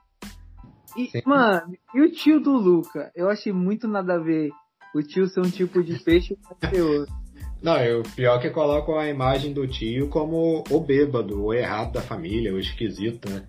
[0.97, 1.23] E, Sim.
[1.27, 3.11] mano, e o tio do Luca?
[3.15, 4.51] Eu achei muito nada a ver
[4.95, 7.15] o tio ser um tipo de peixe e o pai ser outro.
[7.63, 11.55] Não, e o pior é que colocam a imagem do tio como o bêbado, o
[11.55, 13.47] errado da família, o esquisito, né?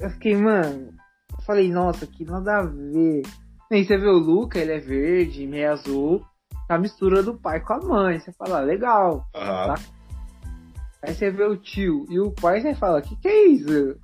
[0.00, 0.94] Eu fiquei, mano,
[1.30, 3.22] eu falei, nossa, que nada a ver.
[3.70, 6.24] Nem você vê o Luca, ele é verde, meio azul,
[6.68, 8.18] a mistura do pai com a mãe.
[8.18, 9.26] Você fala, ah, legal.
[9.34, 9.74] Aham.
[11.02, 13.96] Aí você vê o tio e o pai, você fala, que que é isso?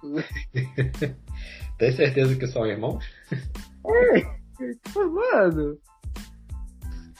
[1.79, 3.05] Tem certeza que são irmãos?
[4.59, 5.79] Tipo, mano,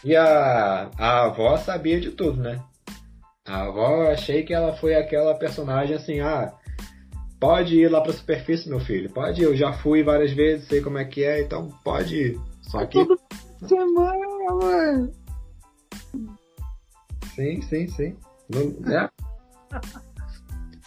[0.05, 2.61] E a, a avó sabia de tudo, né?
[3.47, 6.53] A avó, achei que ela foi aquela personagem assim, ah,
[7.39, 10.81] pode ir lá pra superfície, meu filho, pode ir, eu já fui várias vezes, sei
[10.81, 12.41] como é que é, então pode ir.
[12.63, 13.07] Só que,
[13.67, 15.13] semana, mano.
[17.37, 18.17] sim, sim, sim.
[18.51, 19.09] Não, é,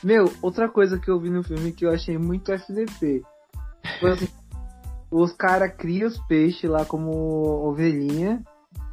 [0.03, 3.21] Meu, outra coisa que eu vi no filme que eu achei muito FDP.
[3.99, 4.27] Foi assim,
[5.11, 7.11] os caras criam os peixes lá como
[7.67, 8.43] ovelhinha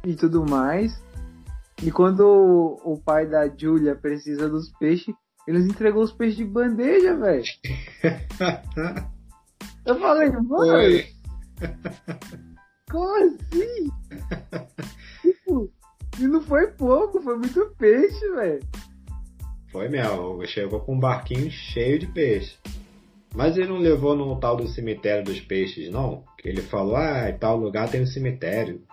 [0.05, 1.01] e tudo mais.
[1.81, 5.15] E quando o, o pai da Julia precisa dos peixes,
[5.47, 7.43] eles entregou os peixes de bandeja, velho.
[9.85, 11.03] Eu falei, mano,
[12.91, 13.89] como assim?
[15.21, 15.71] tipo,
[16.19, 18.61] e não foi pouco, foi muito peixe, velho.
[19.71, 22.57] Foi mesmo, chegou com um barquinho cheio de peixe.
[23.35, 26.23] Mas ele não levou no tal do cemitério dos peixes, não?
[26.37, 28.83] Que ele falou, ah, em tal lugar tem um cemitério.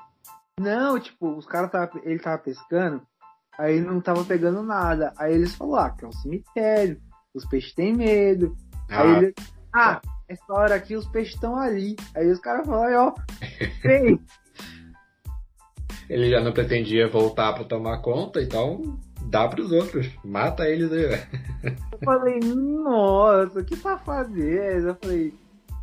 [0.61, 3.03] Não, tipo, os caras tava, ele tava pescando,
[3.59, 5.13] aí não tava pegando nada.
[5.17, 7.01] Aí eles falaram, ah, que é um cemitério,
[7.35, 8.55] os peixes têm medo.
[8.91, 9.35] Ah, aí ele,
[9.73, 11.97] ah, essa hora aqui os peixes estão ali.
[12.15, 13.15] Aí os caras falaram, ó,
[13.83, 14.21] vem.
[16.09, 20.91] ele já não pretendia voltar para tomar conta, então dá para os outros, mata eles
[20.93, 21.21] aí.
[21.93, 24.89] Eu falei, nossa, que safadeza.
[24.89, 25.35] Eu falei,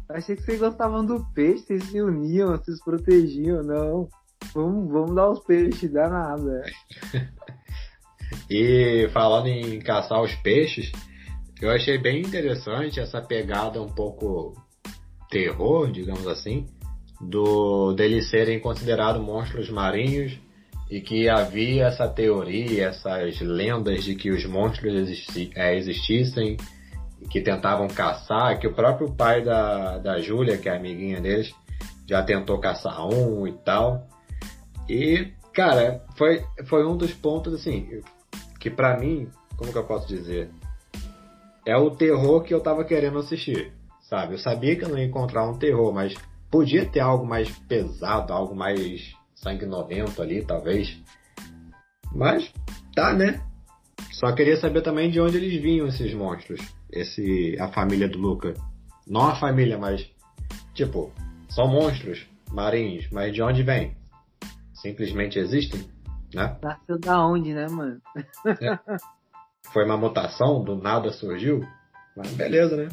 [0.09, 4.07] achei que vocês gostavam do peixe, vocês se uniam, vocês protegiam, não.
[4.53, 6.63] Vamos, vamos dar os peixes, dá nada.
[8.49, 10.91] e falando em caçar os peixes,
[11.61, 14.53] eu achei bem interessante essa pegada um pouco
[15.29, 16.67] terror, digamos assim,
[17.19, 20.37] do deles serem considerados monstros marinhos
[20.93, 26.55] e que havia essa teoria, essas lendas de que os monstros existi é, existissem
[27.31, 31.51] que tentavam caçar, que o próprio pai da, da Júlia, que é amiguinha deles,
[32.07, 34.07] já tentou caçar um e tal.
[34.87, 37.89] E, cara, foi, foi um dos pontos, assim,
[38.59, 39.27] que para mim,
[39.57, 40.51] como que eu posso dizer?
[41.65, 44.35] É o terror que eu tava querendo assistir, sabe?
[44.35, 46.13] Eu sabia que eu não ia encontrar um terror, mas
[46.51, 50.97] podia ter algo mais pesado, algo mais sanguinolento ali, talvez.
[52.11, 52.51] Mas,
[52.95, 53.43] tá, né?
[54.13, 56.59] Só queria saber também de onde eles vinham esses monstros.
[56.91, 58.53] Esse, a família do Luca.
[59.05, 60.09] Não a família, mas,
[60.73, 61.11] tipo,
[61.49, 63.95] são monstros marinhos, mas de onde vem?
[64.83, 65.81] simplesmente existem,
[66.33, 66.57] né?
[66.61, 68.01] Nasceu da onde, né, mano?
[68.45, 68.77] É.
[69.71, 71.65] Foi uma mutação, do nada surgiu,
[72.17, 72.89] mas beleza, né?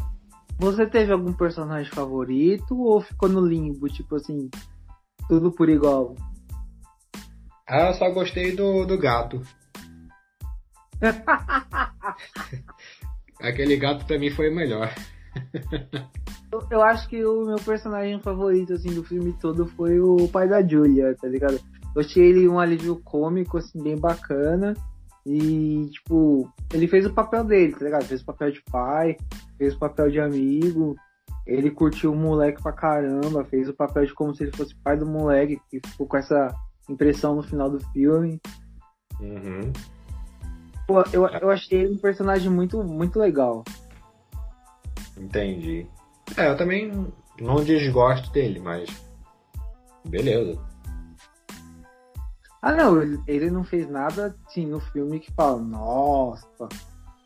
[0.56, 4.48] Você teve algum personagem favorito ou ficou no limbo, tipo assim,
[5.28, 6.14] tudo por igual?
[7.70, 9.40] Ah, eu só gostei do, do gato.
[13.40, 14.92] Aquele gato pra mim foi o melhor.
[16.52, 20.48] eu, eu acho que o meu personagem favorito assim do filme todo foi o pai
[20.48, 21.60] da Julia, tá ligado?
[21.94, 24.74] Eu achei ele um alívio cômico, assim, bem bacana.
[25.24, 28.04] E, tipo, ele fez o papel dele, tá ligado?
[28.04, 29.16] Fez o papel de pai,
[29.56, 30.96] fez o papel de amigo.
[31.46, 34.96] Ele curtiu o moleque pra caramba, fez o papel de como se ele fosse pai
[34.96, 36.52] do moleque, que ficou com essa
[36.90, 38.40] impressão no final do filme.
[39.20, 39.72] Uhum.
[40.86, 43.64] Pô, eu, eu achei ele um personagem muito, muito legal.
[45.16, 45.86] Entendi.
[46.36, 48.90] É, eu também não desgosto dele, mas.
[50.04, 50.58] Beleza.
[52.62, 56.68] Ah, não, ele não fez nada, assim, no filme que fala, nossa,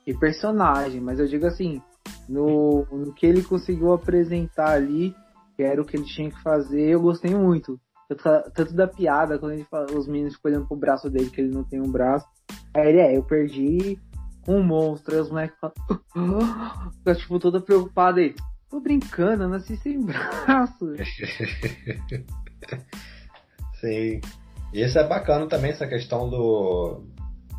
[0.04, 1.82] que personagem, mas eu digo assim,
[2.28, 5.14] no, no que ele conseguiu apresentar ali,
[5.56, 7.80] que era o que ele tinha que fazer, eu gostei muito.
[8.54, 11.54] Tanto, da piada, quando ele fala, os meninos ficam olhando pro braço dele, que ele
[11.54, 12.26] não tem um braço.
[12.74, 13.98] Aí ele é, eu perdi
[14.46, 15.74] um monstro, aí os moleques falam,
[16.98, 18.34] fica tipo toda preocupada aí.
[18.68, 20.92] Tô brincando, eu nasci sem braço.
[23.80, 24.20] Sim.
[24.72, 27.04] E isso é bacana também, essa questão do,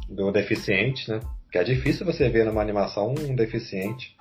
[0.10, 1.20] do deficiente, né?
[1.52, 4.15] Que é difícil você ver numa animação um deficiente.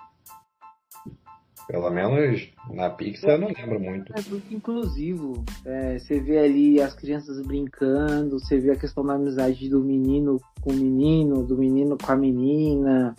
[1.67, 4.13] Pelo menos na Pixar eu não lembro muito.
[4.13, 5.45] É muito inclusivo.
[5.65, 10.41] É, você vê ali as crianças brincando, você vê a questão da amizade do menino
[10.61, 13.15] com o menino, do menino com a menina.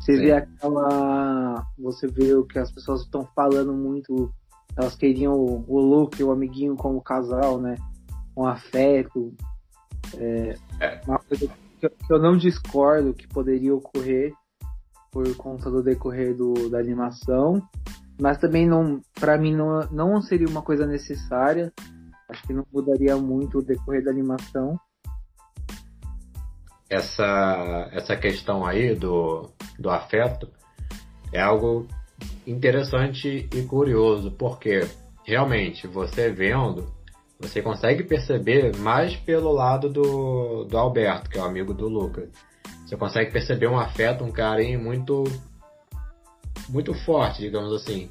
[0.00, 0.22] Você Sim.
[0.22, 1.66] vê aquela.
[1.78, 4.32] Você vê o que as pessoas estão falando muito.
[4.76, 7.76] Elas queriam o, o Luke, o amiguinho como casal, né?
[8.36, 9.32] um afeto.
[10.16, 11.00] É, é.
[11.06, 14.32] Uma coisa que eu não discordo que poderia ocorrer
[15.14, 17.62] por conta do decorrer do, da animação,
[18.20, 21.72] mas também não, para mim não, não seria uma coisa necessária.
[22.28, 24.76] Acho que não mudaria muito o decorrer da animação.
[26.90, 29.48] Essa essa questão aí do,
[29.78, 30.48] do afeto
[31.32, 31.86] é algo
[32.46, 34.80] interessante e curioso, porque
[35.24, 36.92] realmente você vendo
[37.38, 42.28] você consegue perceber mais pelo lado do, do Alberto, que é o amigo do Luca.
[42.94, 45.24] Você consegue perceber um afeto, um carinho muito
[46.68, 48.08] muito forte, digamos assim.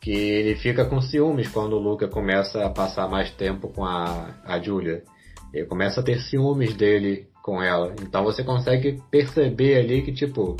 [0.00, 4.34] Que ele fica com ciúmes quando o Luca começa a passar mais tempo com a,
[4.44, 5.04] a Julia.
[5.52, 7.94] Ele começa a ter ciúmes dele com ela.
[8.00, 10.56] Então você consegue perceber ali que, tipo,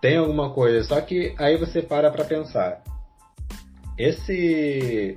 [0.00, 0.82] tem alguma coisa.
[0.82, 2.82] Só que aí você para pra pensar.
[3.96, 5.16] Esse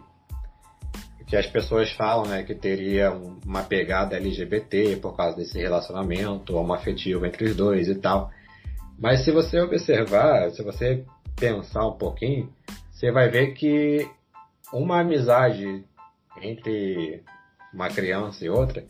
[1.36, 7.26] que as pessoas falam, né, que teria uma pegada LGBT por causa desse relacionamento homoafetivo
[7.26, 8.32] entre os dois e tal.
[8.98, 11.04] Mas se você observar, se você
[11.36, 12.50] pensar um pouquinho,
[12.90, 14.10] você vai ver que
[14.72, 15.84] uma amizade
[16.42, 17.22] entre
[17.74, 18.86] uma criança e outra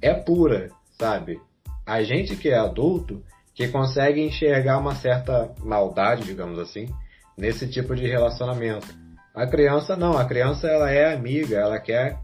[0.00, 1.38] é pura, sabe?
[1.84, 3.22] A gente que é adulto
[3.54, 6.86] que consegue enxergar uma certa maldade, digamos assim,
[7.36, 9.03] nesse tipo de relacionamento.
[9.34, 12.20] A criança não, a criança ela é amiga, ela quer,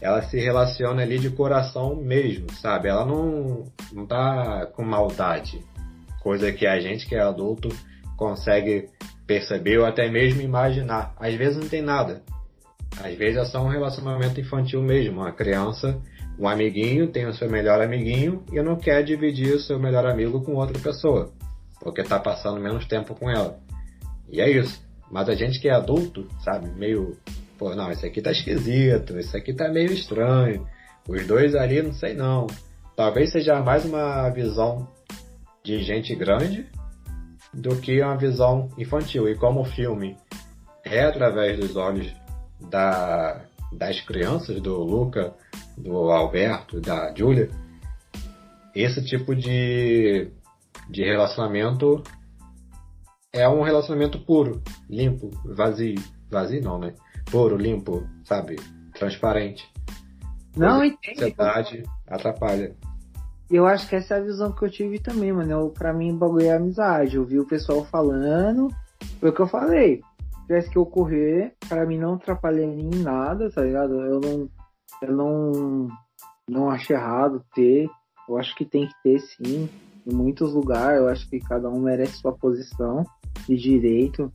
[0.00, 2.88] ela se relaciona ali de coração mesmo, sabe?
[2.88, 5.62] Ela não, não tá com maldade,
[6.22, 7.68] coisa que a gente que é adulto
[8.16, 8.88] consegue
[9.26, 11.14] perceber ou até mesmo imaginar.
[11.20, 12.22] Às vezes não tem nada.
[12.98, 15.20] Às vezes é só um relacionamento infantil mesmo.
[15.20, 16.00] Uma criança,
[16.38, 20.42] um amiguinho tem o seu melhor amiguinho e não quer dividir o seu melhor amigo
[20.42, 21.30] com outra pessoa,
[21.78, 23.60] porque tá passando menos tempo com ela.
[24.30, 24.87] E é isso.
[25.10, 27.16] Mas a gente que é adulto, sabe, meio,
[27.58, 30.66] pô, não, isso aqui tá esquisito, isso aqui tá meio estranho.
[31.08, 32.46] Os dois ali, não sei não.
[32.94, 34.88] Talvez seja mais uma visão
[35.64, 36.66] de gente grande
[37.54, 39.28] do que uma visão infantil.
[39.28, 40.16] E como o filme
[40.84, 42.12] é através dos olhos
[42.70, 43.40] da,
[43.72, 45.32] das crianças, do Luca,
[45.76, 47.48] do Alberto, da Julia,
[48.74, 50.30] esse tipo de,
[50.90, 52.02] de relacionamento
[53.32, 56.00] é um relacionamento puro, limpo, vazio.
[56.30, 56.94] Vazio não, né?
[57.30, 58.56] Puro, limpo, sabe?
[58.94, 59.70] Transparente.
[60.56, 61.24] Não, entende.
[61.24, 62.74] Ansiedade atrapalha.
[63.50, 65.50] Eu acho que essa é a visão que eu tive também, mano.
[65.50, 67.16] Eu, pra mim, o bagulho é amizade.
[67.16, 68.68] Eu vi o pessoal falando,
[69.20, 70.02] foi o que eu falei.
[70.30, 73.94] Se tivesse que ocorrer, pra mim não atrapalhar em nada, tá ligado?
[73.94, 74.48] Eu não,
[75.02, 75.88] eu não,
[76.48, 77.88] não acho errado ter.
[78.28, 79.68] Eu acho que tem que ter sim.
[80.06, 83.04] Em muitos lugares, eu acho que cada um merece sua posição
[83.46, 84.32] de direito.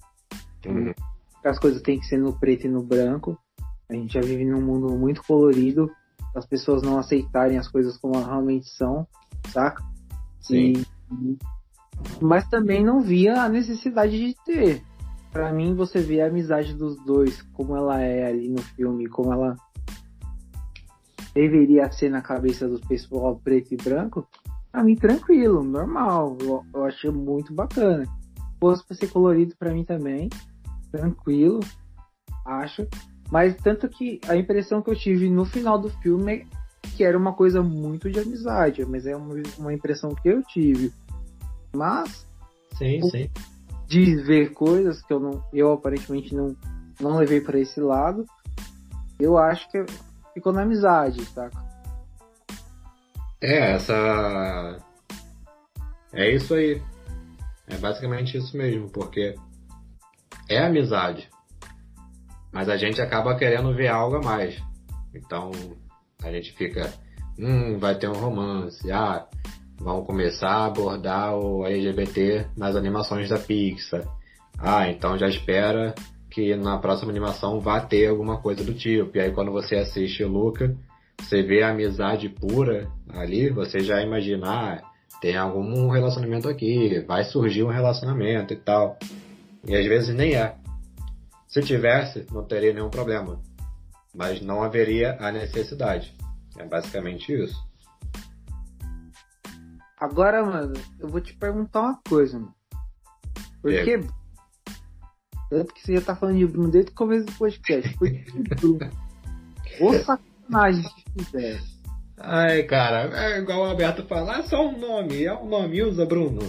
[0.66, 0.94] Uhum.
[1.44, 3.38] As coisas têm que ser no preto e no branco.
[3.90, 5.92] A gente já vive num mundo muito colorido
[6.36, 9.08] as pessoas não aceitarem as coisas como elas realmente são,
[9.50, 9.84] saca?
[10.42, 10.84] Sim.
[11.12, 11.38] E,
[12.20, 14.84] mas também não via a necessidade de ter.
[15.32, 19.32] Para mim, você vê a amizade dos dois, como ela é ali no filme, como
[19.32, 19.56] ela
[21.34, 24.28] deveria ser na cabeça do pessoal preto e branco,
[24.72, 26.38] pra mim tranquilo, normal.
[26.40, 28.06] Eu, eu achei muito bacana.
[28.64, 30.30] Fosse pra ser colorido para mim também,
[30.90, 31.60] tranquilo,
[32.46, 32.88] acho.
[33.30, 36.46] Mas tanto que a impressão que eu tive no final do filme é
[36.96, 40.94] que era uma coisa muito de amizade, mas é uma, uma impressão que eu tive.
[41.76, 42.26] Mas
[42.78, 43.30] sim, sim.
[43.86, 46.56] de ver coisas que eu não, eu aparentemente não,
[47.02, 48.26] não levei para esse lado,
[49.20, 49.86] eu acho que
[50.34, 51.62] ficou na amizade, saca?
[53.42, 54.78] É, essa.
[56.14, 56.82] É isso aí.
[57.68, 59.36] É basicamente isso mesmo, porque
[60.50, 61.30] é amizade.
[62.52, 64.62] Mas a gente acaba querendo ver algo a mais.
[65.14, 65.52] Então
[66.22, 66.94] a gente fica,
[67.38, 69.26] hum, vai ter um romance, ah,
[69.80, 74.04] vão começar a abordar o LGBT nas animações da Pixar.
[74.58, 75.96] Ah, então já espera
[76.30, 79.18] que na próxima animação vá ter alguma coisa do tipo.
[79.18, 80.76] E aí quando você assiste Luca,
[81.20, 84.93] você vê a amizade pura ali, você já imagina, ah,
[85.24, 89.00] tem algum relacionamento aqui, vai surgir um relacionamento e tal.
[89.66, 90.58] E às vezes nem é.
[91.48, 93.40] Se tivesse, não teria nenhum problema.
[94.14, 96.14] Mas não haveria a necessidade.
[96.58, 97.56] É basicamente isso.
[99.98, 102.54] Agora, mano, eu vou te perguntar uma coisa, mano.
[103.62, 104.06] Porque.
[105.50, 107.98] Tanto que você já tá falando de Bruno desde o começo do podcast.
[107.98, 108.92] Por que Bruno?
[109.80, 111.73] Ô sacanagem que fizeram.
[112.18, 116.06] Ai, cara, é igual o Alberto fala, ah, só um nome, é um nome, usa
[116.06, 116.42] Bruno.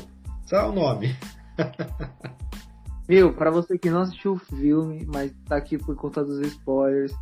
[0.46, 1.16] Só um nome.
[3.08, 7.12] Meu, para você que não assistiu o filme, mas tá aqui por conta dos spoilers,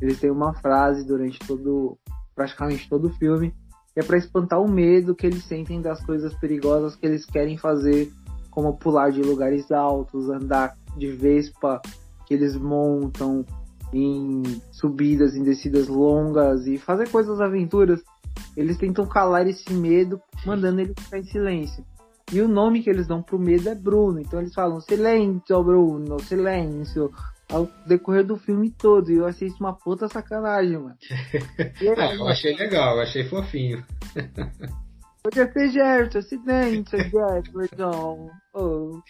[0.00, 1.98] eles têm uma frase durante todo,
[2.34, 3.54] praticamente todo o filme,
[3.94, 7.56] que é para espantar o medo que eles sentem das coisas perigosas que eles querem
[7.56, 8.10] fazer,
[8.50, 11.80] como pular de lugares altos, andar de vespa
[12.26, 13.44] que eles montam
[13.92, 18.00] em subidas, em descidas longas e fazer coisas aventuras.
[18.56, 21.84] Eles tentam calar esse medo, mandando ele ficar em silêncio.
[22.32, 24.20] E o nome que eles dão pro medo é Bruno.
[24.20, 27.10] Então eles falam silêncio, Bruno, silêncio.
[27.50, 29.10] Ao decorrer do filme todo.
[29.10, 30.96] E eu achei isso uma puta sacanagem, mano.
[31.98, 33.84] ah, eu achei legal, eu achei fofinho.
[35.22, 38.30] Podia ser Gerson, silêncio, Jefferson.
[38.54, 39.00] Oh.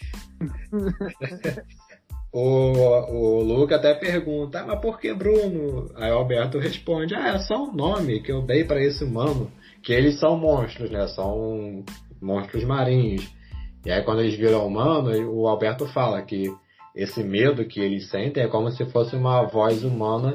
[2.33, 5.91] o, o Luca até pergunta, ah, mas por que Bruno?
[5.97, 9.51] Aí o Alberto responde, ah, é só um nome que eu dei para esse humano.
[9.83, 11.07] Que eles são monstros, né?
[11.09, 11.83] São
[12.21, 13.29] monstros marinhos.
[13.85, 16.53] E aí quando eles viram humano, o Alberto fala que
[16.95, 20.35] esse medo que eles sentem é como se fosse uma voz humana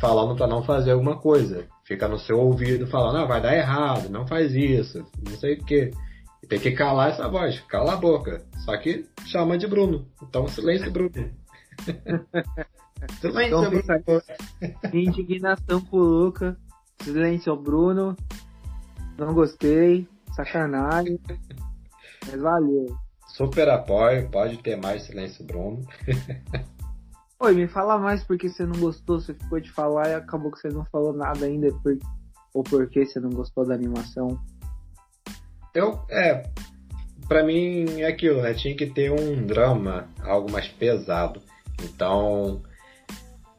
[0.00, 1.66] falando para não fazer alguma coisa.
[1.84, 5.64] Fica no seu ouvido falando, ah, vai dar errado, não faz isso, não sei o
[5.64, 5.90] que.
[6.44, 8.44] E tem que calar essa voz, cala a boca.
[8.66, 10.06] Só que chama de Bruno.
[10.22, 11.10] Então silêncio, Bruno.
[13.18, 14.22] silêncio, então, Bruno.
[14.92, 16.54] Indignação com o Luca.
[17.00, 18.14] Silêncio, Bruno.
[19.16, 20.06] Não gostei.
[20.36, 21.18] Sacanagem.
[22.26, 22.94] Mas valeu.
[23.26, 25.80] Super apoio, pode ter mais silêncio, Bruno.
[27.40, 30.58] Oi, me fala mais porque você não gostou, você ficou de falar e acabou que
[30.58, 31.96] você não falou nada ainda, por...
[32.52, 34.38] ou porque você não gostou da animação.
[35.74, 36.48] Eu, é,
[37.26, 38.54] pra mim é aquilo, né?
[38.54, 41.42] Tinha que ter um drama, algo mais pesado.
[41.82, 42.62] Então,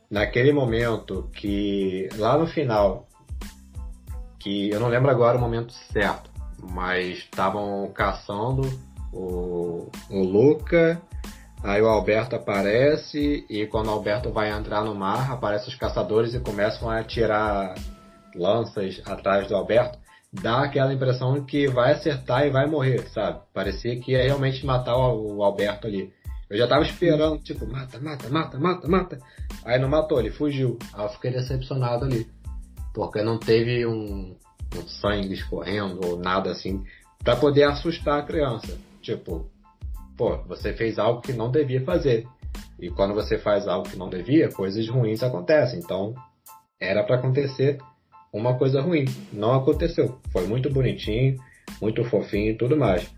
[0.10, 3.08] naquele momento que, lá no final,
[4.40, 6.30] que eu não lembro agora o momento certo,
[6.72, 8.62] mas estavam caçando
[9.12, 11.02] o, o Luca,
[11.64, 16.34] aí o Alberto aparece, e quando o Alberto vai entrar no mar, aparecem os caçadores
[16.34, 17.76] e começam a tirar
[18.34, 20.05] lanças atrás do Alberto.
[20.42, 23.40] Dá aquela impressão que vai acertar e vai morrer, sabe?
[23.54, 26.14] Parecia que ia realmente matar o, o Alberto ali.
[26.50, 29.20] Eu já tava esperando, tipo, mata, mata, mata, mata, mata.
[29.64, 30.78] Aí não matou, ele fugiu.
[30.94, 32.28] Aí eu fiquei decepcionado ali.
[32.94, 34.36] Porque não teve um,
[34.76, 36.84] um sangue escorrendo ou nada assim
[37.24, 38.78] para poder assustar a criança.
[39.02, 39.50] Tipo,
[40.16, 42.28] pô, você fez algo que não devia fazer.
[42.80, 45.80] E quando você faz algo que não devia, coisas ruins acontecem.
[45.80, 46.14] Então,
[46.80, 47.80] era para acontecer
[48.36, 49.06] uma coisa ruim.
[49.32, 50.20] Não aconteceu.
[50.30, 51.40] Foi muito bonitinho,
[51.82, 53.10] muito fofinho e tudo mais.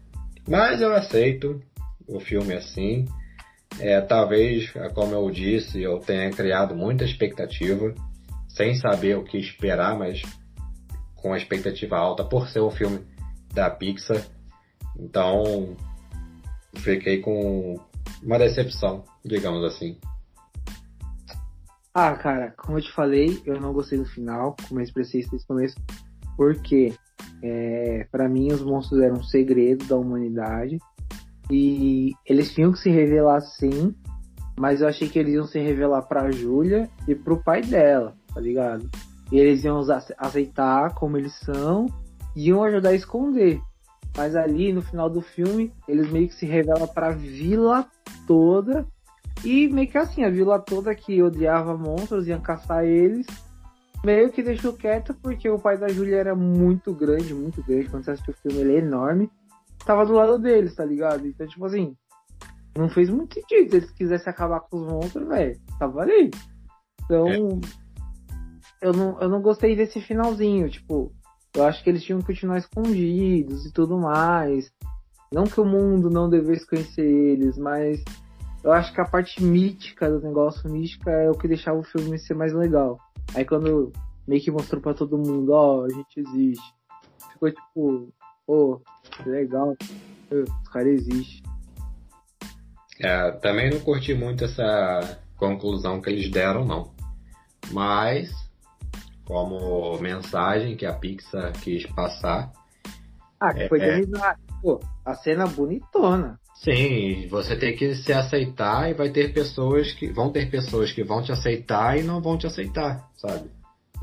[0.47, 1.59] Mas eu aceito
[2.07, 3.05] o filme assim.
[3.80, 7.93] É, talvez, como eu disse, eu tenha criado muita expectativa,
[8.47, 10.22] sem saber o que esperar, mas
[11.15, 12.99] com a expectativa alta por ser um filme
[13.53, 14.24] da Pixar.
[14.97, 15.76] Então,
[16.76, 17.76] fiquei com
[18.24, 19.97] uma decepção, digamos assim.
[21.99, 25.31] Ah, cara, como eu te falei, eu não gostei do final, como eu expressei isso
[25.31, 25.75] desde começo,
[26.37, 26.93] porque
[27.41, 30.77] é, para mim os monstros eram um segredo da humanidade
[31.49, 33.95] e eles tinham que se revelar sim,
[34.59, 38.39] mas eu achei que eles iam se revelar pra Júlia e pro pai dela, tá
[38.39, 38.87] ligado?
[39.31, 39.81] E eles iam
[40.19, 41.87] aceitar como eles são
[42.35, 43.59] e iam ajudar a esconder.
[44.15, 47.87] Mas ali no final do filme, eles meio que se revelam pra vila
[48.27, 48.85] toda.
[49.43, 53.25] E meio que assim, a vila toda que odiava monstros, iam caçar eles.
[54.03, 57.89] Meio que deixou quieto porque o pai da Júlia era muito grande, muito grande.
[57.89, 59.29] Quando você assistiu o filme, ele é enorme.
[59.85, 61.25] Tava do lado deles, tá ligado?
[61.25, 61.95] Então, tipo assim,
[62.77, 63.69] não fez muito sentido.
[63.69, 66.31] Se eles quisessem acabar com os monstros, velho, tava ali.
[67.03, 68.88] Então, é.
[68.88, 70.69] eu, não, eu não gostei desse finalzinho.
[70.69, 71.11] Tipo,
[71.55, 74.71] eu acho que eles tinham que continuar escondidos e tudo mais.
[75.31, 78.03] Não que o mundo não devesse conhecer eles, mas
[78.68, 82.20] eu acho que a parte mítica do negócio, mística, é o que deixava o filme
[82.20, 82.99] ser mais legal.
[83.34, 83.93] Aí quando
[84.28, 86.74] meio que mostrou para todo mundo, ó, oh, a gente existe.
[87.32, 88.13] Ficou tipo,
[88.45, 88.82] pô,
[89.26, 89.74] oh, legal,
[90.30, 91.41] os caras existem.
[92.99, 96.91] É, também não curti muito essa conclusão que eles deram, não.
[97.72, 98.30] Mas
[99.24, 102.51] como mensagem que a Pixar quis passar.
[103.39, 104.01] Ah, que foi é,
[104.61, 106.38] Pô, a cena bonitona.
[106.64, 111.03] Sim, você tem que se aceitar e vai ter pessoas que vão ter pessoas que
[111.03, 113.49] vão te aceitar e não vão te aceitar, sabe?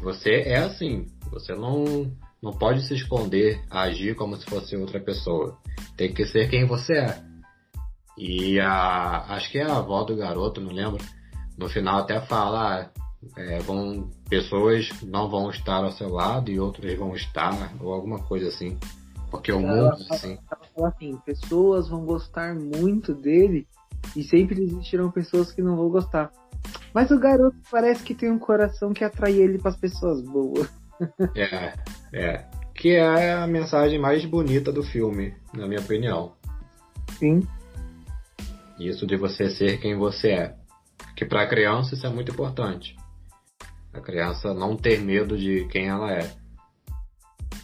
[0.01, 5.59] Você é assim, você não não pode se esconder, agir como se fosse outra pessoa.
[5.97, 7.23] Tem que ser quem você é.
[8.17, 11.03] E a acho que é a avó do garoto, não lembro.
[11.59, 12.93] No final até fala,
[13.37, 18.21] é, vão, pessoas não vão estar ao seu lado e outras vão estar, ou alguma
[18.21, 18.79] coisa assim.
[19.31, 20.39] Porque o mundo, assim.
[20.83, 23.68] Assim, pessoas vão gostar muito dele
[24.16, 26.33] e sempre existirão pessoas que não vão gostar.
[26.95, 30.68] Mas o garoto parece que tem um coração que atrai ele para as pessoas boas.
[31.37, 31.75] É,
[32.12, 32.47] é.
[32.72, 36.33] Que é a mensagem mais bonita do filme, na minha opinião.
[37.18, 37.43] Sim.
[38.79, 40.57] Isso de você ser quem você é.
[41.16, 42.97] Que para criança isso é muito importante.
[43.93, 46.33] A criança não ter medo de quem ela é.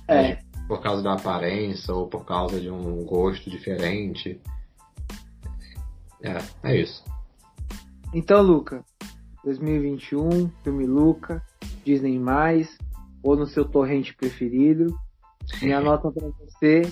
[0.08, 0.38] É.
[0.70, 4.40] Por causa da aparência ou por causa de um gosto diferente.
[6.22, 7.04] É, é isso.
[8.14, 8.84] Então, Luca,
[9.42, 11.42] 2021, filme Luca,
[11.84, 12.20] Disney+,
[13.20, 14.96] ou no seu torrente preferido.
[15.60, 16.82] Minha nota para você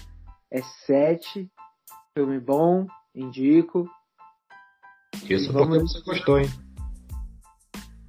[0.50, 1.48] é 7.
[2.14, 3.88] Filme bom, indico.
[5.30, 6.50] Isso porque você gostou, hein?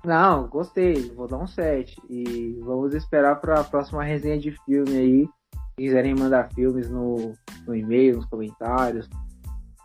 [0.03, 1.95] Não, gostei, vou dar um 7.
[2.09, 5.38] E vamos esperar para a próxima resenha de filme aí.
[5.79, 7.33] Se quiserem mandar filmes no,
[7.65, 9.09] no e-mail, nos comentários,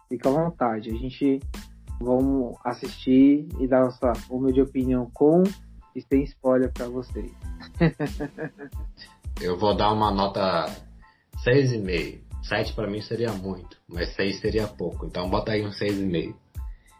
[0.09, 0.90] fica à vontade.
[0.90, 1.38] A gente
[2.01, 5.45] vamos assistir e dar nossa humilde opinião com
[5.95, 7.30] e sem spoiler para vocês.
[9.40, 10.66] Eu vou dar uma nota
[11.47, 12.24] 6,5.
[12.42, 15.07] 7 para mim seria muito, mas 6 seria pouco.
[15.07, 16.34] Então bota aí um 6,5.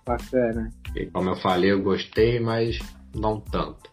[0.07, 0.71] Bacana.
[0.95, 2.79] E como eu falei, eu gostei, mas
[3.13, 3.91] não tanto.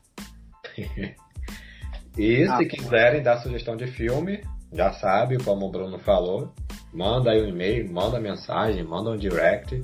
[2.15, 4.41] e ah, se quiserem dar sugestão de filme,
[4.71, 6.51] já sabe, como o Bruno falou,
[6.93, 9.83] manda aí um e-mail, manda mensagem, manda um direct,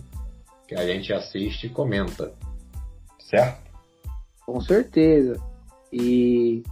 [0.68, 2.34] que a gente assiste e comenta.
[3.20, 3.68] Certo?
[4.46, 5.42] Com certeza.
[5.92, 6.64] E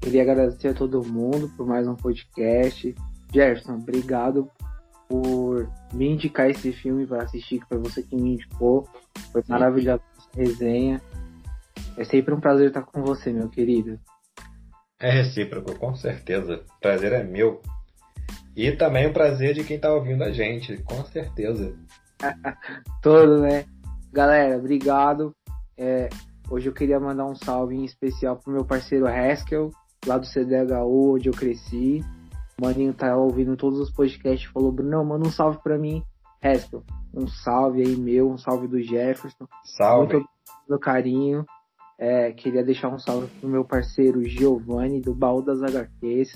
[0.00, 2.94] queria agradecer a todo mundo por mais um podcast.
[3.32, 4.50] Jefferson, obrigado
[5.08, 8.88] por me indicar esse filme para assistir, que foi você que me indicou.
[9.32, 11.02] Foi maravilhosa essa resenha.
[11.96, 13.98] É sempre um prazer estar com você, meu querido.
[15.00, 16.62] É recíproco, com certeza.
[16.76, 17.62] O prazer é meu.
[18.54, 21.74] E também o prazer de quem está ouvindo a gente, com certeza.
[23.00, 23.64] Todo, né?
[24.12, 25.34] Galera, obrigado.
[25.78, 26.10] É,
[26.50, 29.70] hoje eu queria mandar um salve em especial pro meu parceiro Haskell,
[30.06, 32.04] lá do CDHU, onde eu cresci.
[32.60, 36.02] O Maninho tá ouvindo todos os podcasts e falou, Bruno, manda um salve pra mim.
[36.42, 36.84] Haskell,
[37.14, 39.46] um salve aí meu, um salve do Jefferson.
[39.64, 40.14] Salve.
[40.14, 41.46] Muito obrigado pelo carinho.
[42.00, 46.32] É, queria deixar um salve pro meu parceiro Giovanni, do Baú das HQs.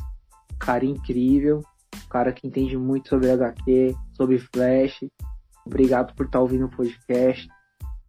[0.58, 1.62] Cara incrível,
[2.10, 5.06] cara que entende muito sobre HQ, sobre Flash.
[5.64, 7.48] Obrigado por estar ouvindo o podcast.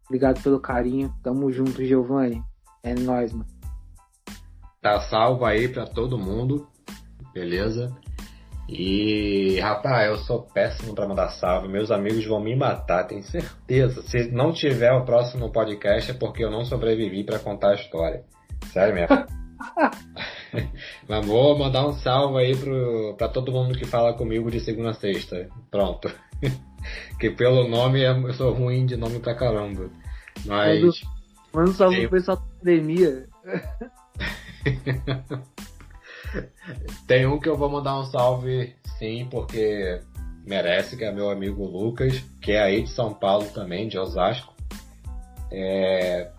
[0.06, 1.16] Obrigado pelo carinho.
[1.24, 2.44] Tamo junto, Giovanni.
[2.84, 3.50] É nóis, mano.
[4.82, 6.68] Tá salvo aí pra todo mundo.
[7.34, 7.96] Beleza?
[8.68, 11.68] E, rapaz, eu sou péssimo pra mandar salve.
[11.68, 14.02] Meus amigos vão me matar, tenho certeza.
[14.04, 18.24] Se não tiver o próximo podcast é porque eu não sobrevivi pra contar a história.
[18.72, 19.16] Sério mesmo.
[21.08, 24.92] Mas vou mandar um salve aí pro, pra todo mundo que fala comigo de segunda
[24.92, 25.50] a sexta.
[25.72, 26.12] Pronto.
[27.20, 29.90] que pelo nome eu sou ruim de nome pra caramba.
[30.46, 31.02] Mas.
[31.54, 33.28] Manda um salve pro pessoal da academia.
[37.08, 40.02] Tem um que eu vou mandar um salve sim, porque
[40.46, 44.54] merece, que é meu amigo Lucas, que é aí de São Paulo também, de Osasco.
[45.52, 46.32] É,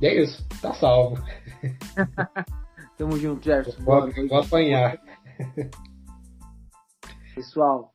[0.00, 1.22] e é isso, tá salvo.
[2.96, 3.82] Tamo junto, Jefferson.
[3.82, 4.98] Vou, vou apanhar.
[7.34, 7.92] Pessoal,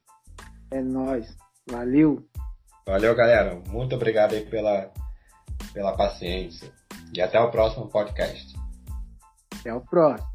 [0.71, 1.37] é nóis.
[1.69, 2.25] Valeu.
[2.85, 3.61] Valeu, galera.
[3.69, 4.91] Muito obrigado aí pela,
[5.73, 6.71] pela paciência.
[7.13, 8.53] E até o próximo podcast.
[9.59, 10.28] Até o próximo.